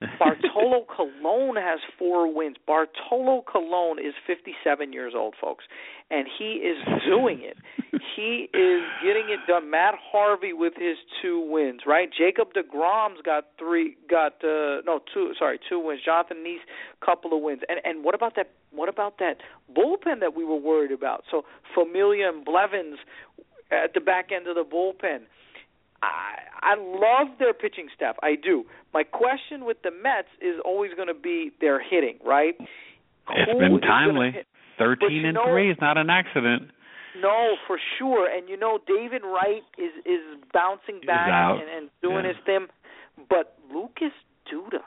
[0.18, 2.56] Bartolo Colon has four wins.
[2.66, 5.64] Bartolo Colon is 57 years old, folks,
[6.08, 7.56] and he is doing it.
[8.14, 9.70] he is getting it done.
[9.70, 12.08] Matt Harvey with his two wins, right?
[12.16, 16.00] Jacob deGrom's got three, got uh, no two, sorry, two wins.
[16.04, 16.62] Jonathon Niese,
[17.04, 17.62] couple of wins.
[17.68, 18.50] And and what about that?
[18.70, 19.38] What about that
[19.76, 21.24] bullpen that we were worried about?
[21.28, 21.44] So
[21.74, 22.98] Familia and Blevins
[23.72, 25.22] at the back end of the bullpen.
[26.02, 28.16] I I love their pitching staff.
[28.22, 28.64] I do.
[28.94, 32.54] My question with the Mets is always going to be their hitting, right?
[32.58, 34.34] It's Who been timely.
[34.78, 36.70] 13 and know- 3 is not an accident.
[37.20, 38.28] No, for sure.
[38.30, 40.22] And you know, David Wright is is
[40.52, 41.28] bouncing back
[41.60, 42.32] and, and doing Yeah.
[42.32, 42.66] his thing.
[43.28, 44.12] But Lucas
[44.46, 44.80] Duda,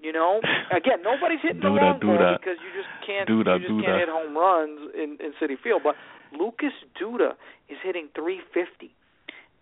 [0.00, 0.40] you know,
[0.72, 2.38] again, nobody's hitting the Duda, long ball Duda.
[2.40, 5.82] because you just can't Duda, you just can't hit home runs in in Citi Field.
[5.84, 5.96] But
[6.32, 7.32] Lucas Duda
[7.68, 8.94] is hitting 350.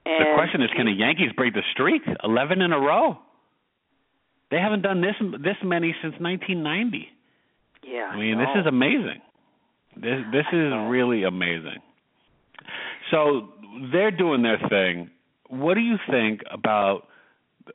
[0.07, 2.03] And The question is, can the Yankees break the streak?
[2.23, 3.19] Eleven in a row.
[4.51, 7.09] They haven't done this this many since 1990.
[7.83, 9.21] Yeah, I mean, this is amazing.
[9.97, 11.79] This this is really amazing.
[13.11, 13.49] So
[13.93, 15.11] they're doing their thing.
[15.49, 17.09] What do you think about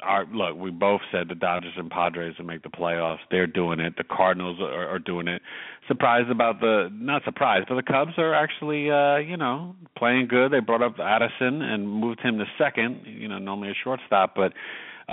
[0.01, 0.57] our look?
[0.57, 3.19] We both said the Dodgers and Padres would make the playoffs.
[3.31, 3.95] They're doing it.
[3.97, 5.41] The Cardinals are, are doing it.
[5.87, 10.51] Surprised about the not surprised, but the Cubs are actually uh, you know playing good.
[10.51, 13.01] They brought up Addison and moved him to second.
[13.05, 14.53] You know, normally a shortstop, but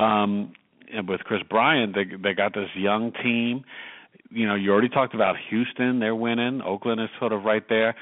[0.01, 0.53] um,
[0.93, 3.65] and with Kris Bryant, they they got this young team
[4.31, 6.61] you know, you already talked about Houston, they're winning.
[6.63, 7.95] Oakland is sort of right there.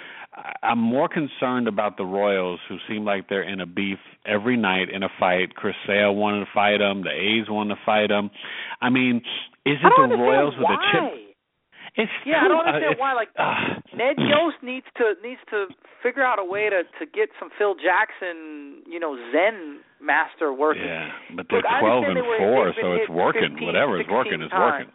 [0.62, 4.88] I'm more concerned about the Royals, who seem like they're in a beef every night
[4.90, 5.54] in a fight.
[5.54, 7.02] Chris Sale wanted to fight them.
[7.04, 8.30] The A's wanted to fight them.
[8.82, 9.18] I mean,
[9.64, 10.74] is it the Royals with why.
[10.76, 11.20] the chip?
[11.96, 13.14] It's Yeah, I don't uh, understand it's- why.
[13.14, 15.66] Like uh, Ned Yost needs to needs to
[16.02, 20.82] figure out a way to to get some Phil Jackson, you know, Zen master working.
[20.82, 23.54] Yeah, but they're Look, 12 and were- 4, so it's working.
[23.54, 24.90] 15, Whatever is working 16 is working.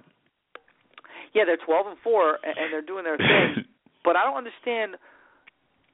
[1.33, 3.63] Yeah, they're 12 and 4 and, and they're doing their thing.
[4.03, 4.99] but I don't understand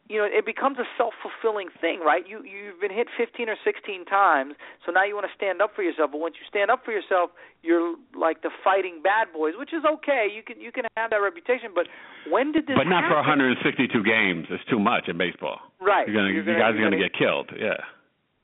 [0.08, 2.28] you know, it becomes a self-fulfilling thing, right?
[2.28, 4.54] You you've been hit 15 or 16 times,
[4.86, 6.12] so now you want to stand up for yourself.
[6.14, 7.32] But once you stand up for yourself,
[7.64, 10.28] you're like the fighting bad boys, which is okay.
[10.30, 11.88] You can you can have that reputation, but
[12.30, 13.42] when did this But not for happen?
[13.42, 14.46] 162 games.
[14.54, 15.58] It's too much in baseball.
[15.82, 16.06] Right.
[16.08, 17.50] You're gonna, You're gonna- guys are going to get killed.
[17.58, 17.82] Yeah.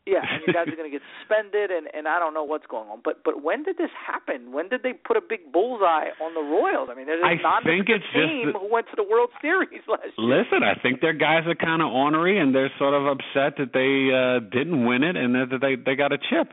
[0.08, 2.66] Yeah, and you guys are going to get suspended, and and I don't know what's
[2.66, 3.02] going on.
[3.06, 4.52] But but when did this happen?
[4.52, 6.89] When did they put a big bullseye on the Royals?
[6.91, 9.30] I mean, there's a non think it's just team the- who went to the World
[9.41, 10.41] Series last year.
[10.41, 13.78] Listen, I think their guys are kind of ornery, and they're sort of upset that
[13.78, 16.49] they uh, didn't win it, and that they they got a chip.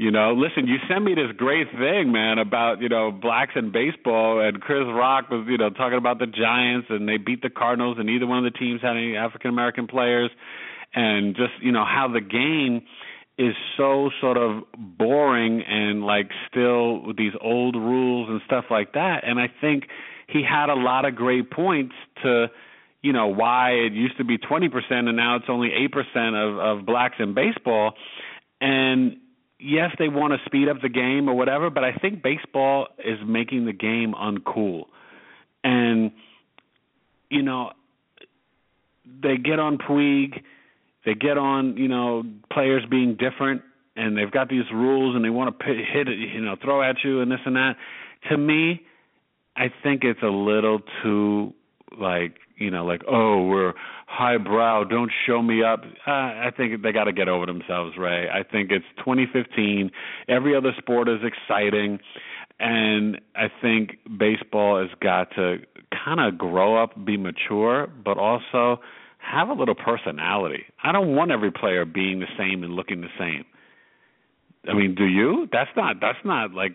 [0.00, 3.70] You know, listen, you sent me this great thing, man, about, you know, blacks in
[3.70, 7.50] baseball and Chris Rock was, you know, talking about the Giants and they beat the
[7.50, 10.30] Cardinals and neither one of the teams had any African American players
[10.94, 12.82] and just, you know, how the game
[13.38, 18.92] is so sort of boring and like still with these old rules and stuff like
[18.92, 19.22] that.
[19.24, 19.84] And I think
[20.26, 22.48] he had a lot of great points to
[23.02, 26.86] you know why it used to be 20% and now it's only 8% of of
[26.86, 27.94] blacks in baseball
[28.60, 29.16] and
[29.60, 33.18] yes, they want to speed up the game or whatever, but I think baseball is
[33.26, 34.84] making the game uncool.
[35.62, 36.12] And
[37.30, 37.72] you know,
[39.22, 40.42] they get on Puig,
[41.04, 42.22] they get on, you know,
[42.52, 43.62] players being different
[43.96, 46.96] and they've got these rules and they want to hit it, you know, throw at
[47.04, 47.76] you and this and that.
[48.30, 48.82] To me,
[49.56, 51.54] I think it's a little too
[51.98, 53.72] like you know, like, oh, we're
[54.06, 55.82] highbrow, don't show me up.
[56.06, 58.28] Uh, I think they got to get over themselves, Rae.
[58.28, 59.90] I think it's 2015.
[60.28, 61.98] Every other sport is exciting,
[62.60, 65.58] and I think baseball has got to
[66.04, 68.80] kind of grow up, be mature, but also
[69.20, 70.64] have a little personality.
[70.82, 73.44] I don't want every player being the same and looking the same.
[74.68, 75.48] I mean, do you?
[75.52, 75.96] That's not.
[76.00, 76.72] That's not like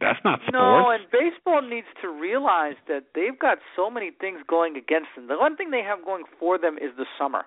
[0.00, 0.52] that's not sports.
[0.54, 5.28] No, and baseball needs to realize that they've got so many things going against them.
[5.28, 7.44] The one thing they have going for them is the summer.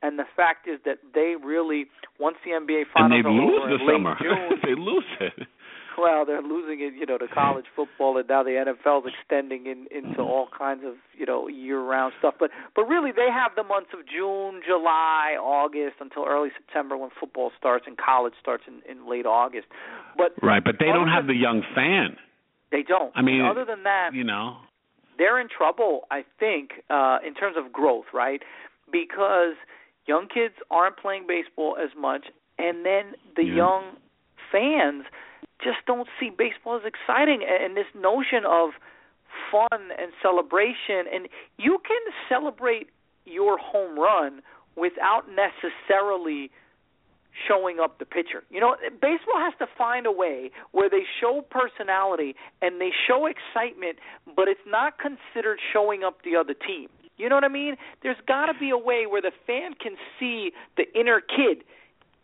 [0.00, 1.86] And the fact is that they really,
[2.20, 4.16] once the NBA finals and they lose the summer.
[4.22, 5.48] June, they lose it
[5.98, 9.86] well, they're losing it, you know, to college football, and now the NFL's extending in,
[9.90, 12.34] into all kinds of, you know, year-round stuff.
[12.38, 17.10] But but really, they have the months of June, July, August until early September when
[17.18, 19.66] football starts and college starts in, in late August.
[20.16, 22.16] But right, but they don't have the young fan.
[22.70, 23.12] They don't.
[23.14, 24.58] I mean, other than that, you know,
[25.18, 26.02] they're in trouble.
[26.10, 28.42] I think uh, in terms of growth, right?
[28.90, 29.54] Because
[30.06, 32.26] young kids aren't playing baseball as much,
[32.58, 33.54] and then the yeah.
[33.56, 33.96] young
[34.52, 35.04] fans
[35.62, 38.70] just don't see baseball as exciting and this notion of
[39.50, 41.28] fun and celebration and
[41.58, 42.88] you can celebrate
[43.24, 44.40] your home run
[44.76, 46.50] without necessarily
[47.46, 48.42] showing up the pitcher.
[48.50, 53.26] You know, baseball has to find a way where they show personality and they show
[53.26, 53.98] excitement,
[54.34, 56.88] but it's not considered showing up the other team.
[57.16, 57.76] You know what I mean?
[58.02, 61.64] There's got to be a way where the fan can see the inner kid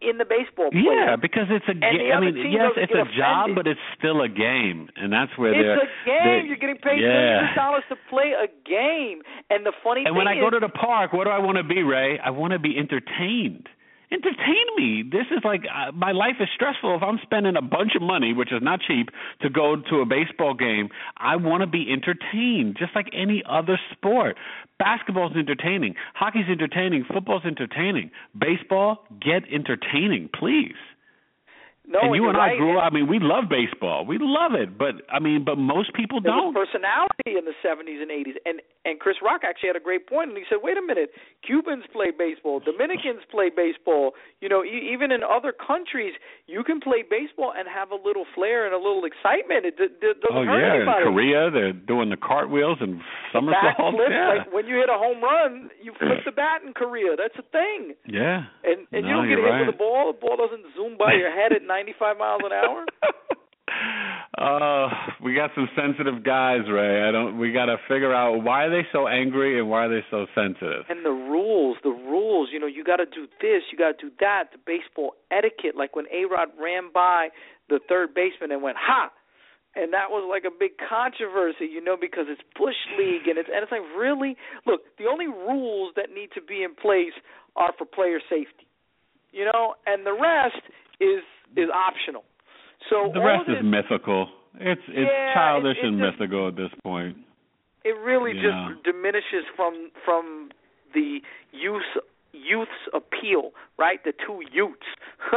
[0.09, 0.85] in the baseball player.
[0.85, 2.13] Yeah, because it's a game.
[2.13, 3.17] I mean, yes, it's a offended.
[3.17, 5.81] job, but it's still a game, and that's where it's they're.
[5.81, 6.47] a game.
[6.47, 7.09] You're getting paid yeah.
[7.09, 10.09] millions of dollars to play a game, and the funny thing is.
[10.13, 12.19] and when I is, go to the park, what do I want to be, Rae?
[12.19, 13.69] I want to be entertained.
[14.13, 15.03] Entertain me.
[15.03, 16.95] This is like uh, my life is stressful.
[16.97, 19.09] If I'm spending a bunch of money, which is not cheap,
[19.43, 23.79] to go to a baseball game, I want to be entertained, just like any other
[23.93, 24.37] sport.
[24.79, 28.11] Basketball's entertaining, hockey's entertaining, football's entertaining.
[28.39, 30.75] Baseball, get entertaining, please.
[31.87, 32.55] No, and you and right.
[32.55, 32.85] I grew up.
[32.85, 34.07] I mean, we love baseball.
[34.09, 36.57] We love it, but I mean, but most people there don't.
[36.57, 40.09] Was personality in the 70s and 80s, and and Chris Rock actually had a great
[40.09, 41.13] point, and he said, "Wait a minute,
[41.45, 44.17] Cubans play baseball, Dominicans play baseball.
[44.41, 46.17] You know, e- even in other countries,
[46.49, 49.69] you can play baseball and have a little flair and a little excitement.
[49.69, 51.05] It d- d- doesn't oh hurt yeah, anybody.
[51.05, 53.77] in Korea they're doing the cartwheels and somersaults.
[53.77, 54.41] Backflip, yeah.
[54.41, 57.13] like when you hit a home run, you flip the bat in Korea.
[57.13, 57.93] That's a thing.
[58.09, 58.49] Yeah.
[58.65, 59.67] And and no, you don't get hit right.
[59.69, 60.13] with a ball.
[60.13, 62.85] The ball doesn't zoom by your head at 95 miles an hour.
[64.37, 64.89] Uh,
[65.23, 67.07] we got some sensitive guys, Rae.
[67.07, 67.39] I don't.
[67.39, 70.27] We got to figure out why are they so angry and why are they so
[70.35, 70.85] sensitive.
[70.89, 72.51] And the rules, the rules.
[72.53, 74.51] You know, you got to do this, you got to do that.
[74.53, 77.29] The baseball etiquette, like when A Rod ran by
[77.69, 79.11] the third baseman and went ha,
[79.77, 83.49] and that was like a big controversy, you know, because it's bush league and it's
[83.49, 84.83] and it's like really look.
[84.99, 87.15] The only rules that need to be in place
[87.55, 88.67] are for player safety,
[89.31, 90.63] you know, and the rest
[91.01, 91.23] is
[91.57, 92.25] is optional.
[92.91, 94.29] So the rest this, is mythical.
[94.61, 97.17] It's it's Yeah, childish it- it and just- mythical at this point.
[97.85, 100.51] it really just diminishes from from
[100.95, 101.21] the
[101.53, 101.83] youth
[102.33, 104.03] youth's appeal, right?
[104.05, 104.87] The two youths.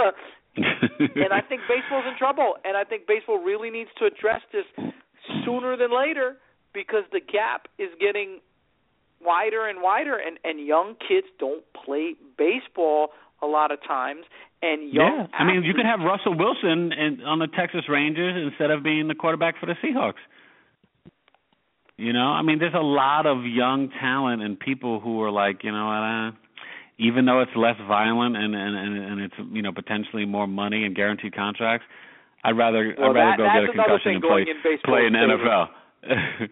[0.56, 4.66] and I think baseball's in trouble, and I think baseball really needs to address this
[5.46, 6.38] sooner than later
[6.74, 8.40] because the gap is getting
[9.24, 13.12] wider and wider, and and young kids don't play baseball
[13.42, 14.22] a lot of times,
[14.62, 15.28] and young.
[15.30, 18.84] yeah, I mean, you could have Russell Wilson in, on the Texas Rangers instead of
[18.84, 20.22] being the quarterback for the Seahawks.
[21.98, 25.64] You know, I mean, there's a lot of young talent and people who are like,
[25.64, 26.32] you know what, uh,
[27.00, 30.84] even though it's less violent and and and, and it's you know potentially more money
[30.84, 31.86] and guaranteed contracts,
[32.44, 35.14] I'd rather Well, I'd rather that- go get a concussion and play in play in
[35.14, 35.20] the.
[35.20, 35.70] NFL.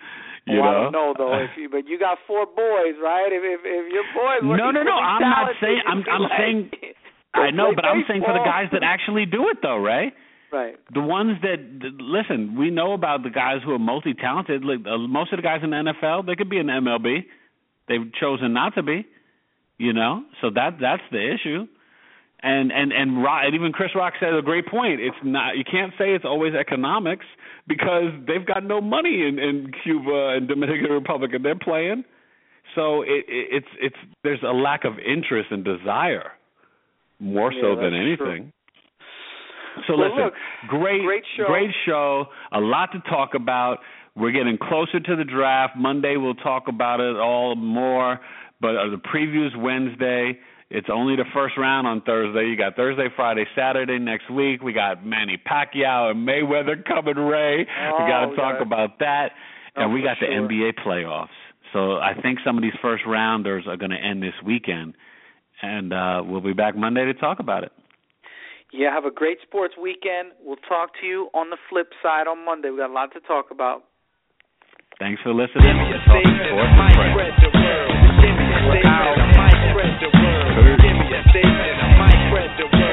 [0.47, 3.29] you well, I don't know though if you, but you got four boys, right?
[3.31, 6.31] If if, if your boys, were No, no, no, I'm not saying- I'm- I'm like,
[6.37, 6.69] saying-
[7.33, 10.13] I know, but I'm saying for the guys that actually do it though, right?
[10.53, 10.75] Right.
[10.93, 11.59] The ones that
[11.99, 14.63] listen, we know about the guys who are multi-talented.
[14.63, 17.25] Like uh, most of the guys in the NFL, they could be in the MLB.
[17.89, 19.05] They've chosen not to be.
[19.77, 21.67] You know, so that that's the issue.
[22.43, 24.99] And and and, Rock, and even Chris Rock said a great point.
[25.01, 27.25] It's not you can't say it's always economics
[27.67, 32.03] because they've got no money in, in Cuba and Dominican Republic, and they're playing.
[32.75, 36.31] So it, it, it's it's there's a lack of interest and desire
[37.19, 38.17] more yeah, so than anything.
[38.17, 38.51] True.
[39.87, 40.33] So well, listen, look,
[40.67, 41.45] great, great show.
[41.47, 42.25] great show.
[42.51, 43.79] A lot to talk about.
[44.15, 45.75] We're getting closer to the draft.
[45.75, 48.19] Monday we'll talk about it all more.
[48.61, 50.39] But uh, the preview's Wednesday.
[50.69, 52.47] It's only the first round on Thursday.
[52.47, 54.63] You got Thursday, Friday, Saturday next week.
[54.63, 57.65] We got Manny Pacquiao and Mayweather coming, Rae.
[57.69, 58.65] Oh, we got to talk yeah.
[58.65, 59.29] about that.
[59.77, 60.47] Oh, and we got the sure.
[60.47, 61.27] NBA playoffs.
[61.71, 64.95] So I think some of these first rounders are going to end this weekend.
[65.61, 67.71] And uh, we'll be back Monday to talk about it.
[68.73, 70.31] Yeah, have a great sports weekend.
[70.43, 72.71] We'll talk to you on the flip side on Monday.
[72.71, 73.83] We got a lot to talk about.
[74.99, 75.75] Thanks for listening
[80.99, 81.75] be a station.
[81.97, 82.51] My friend.
[82.57, 82.84] the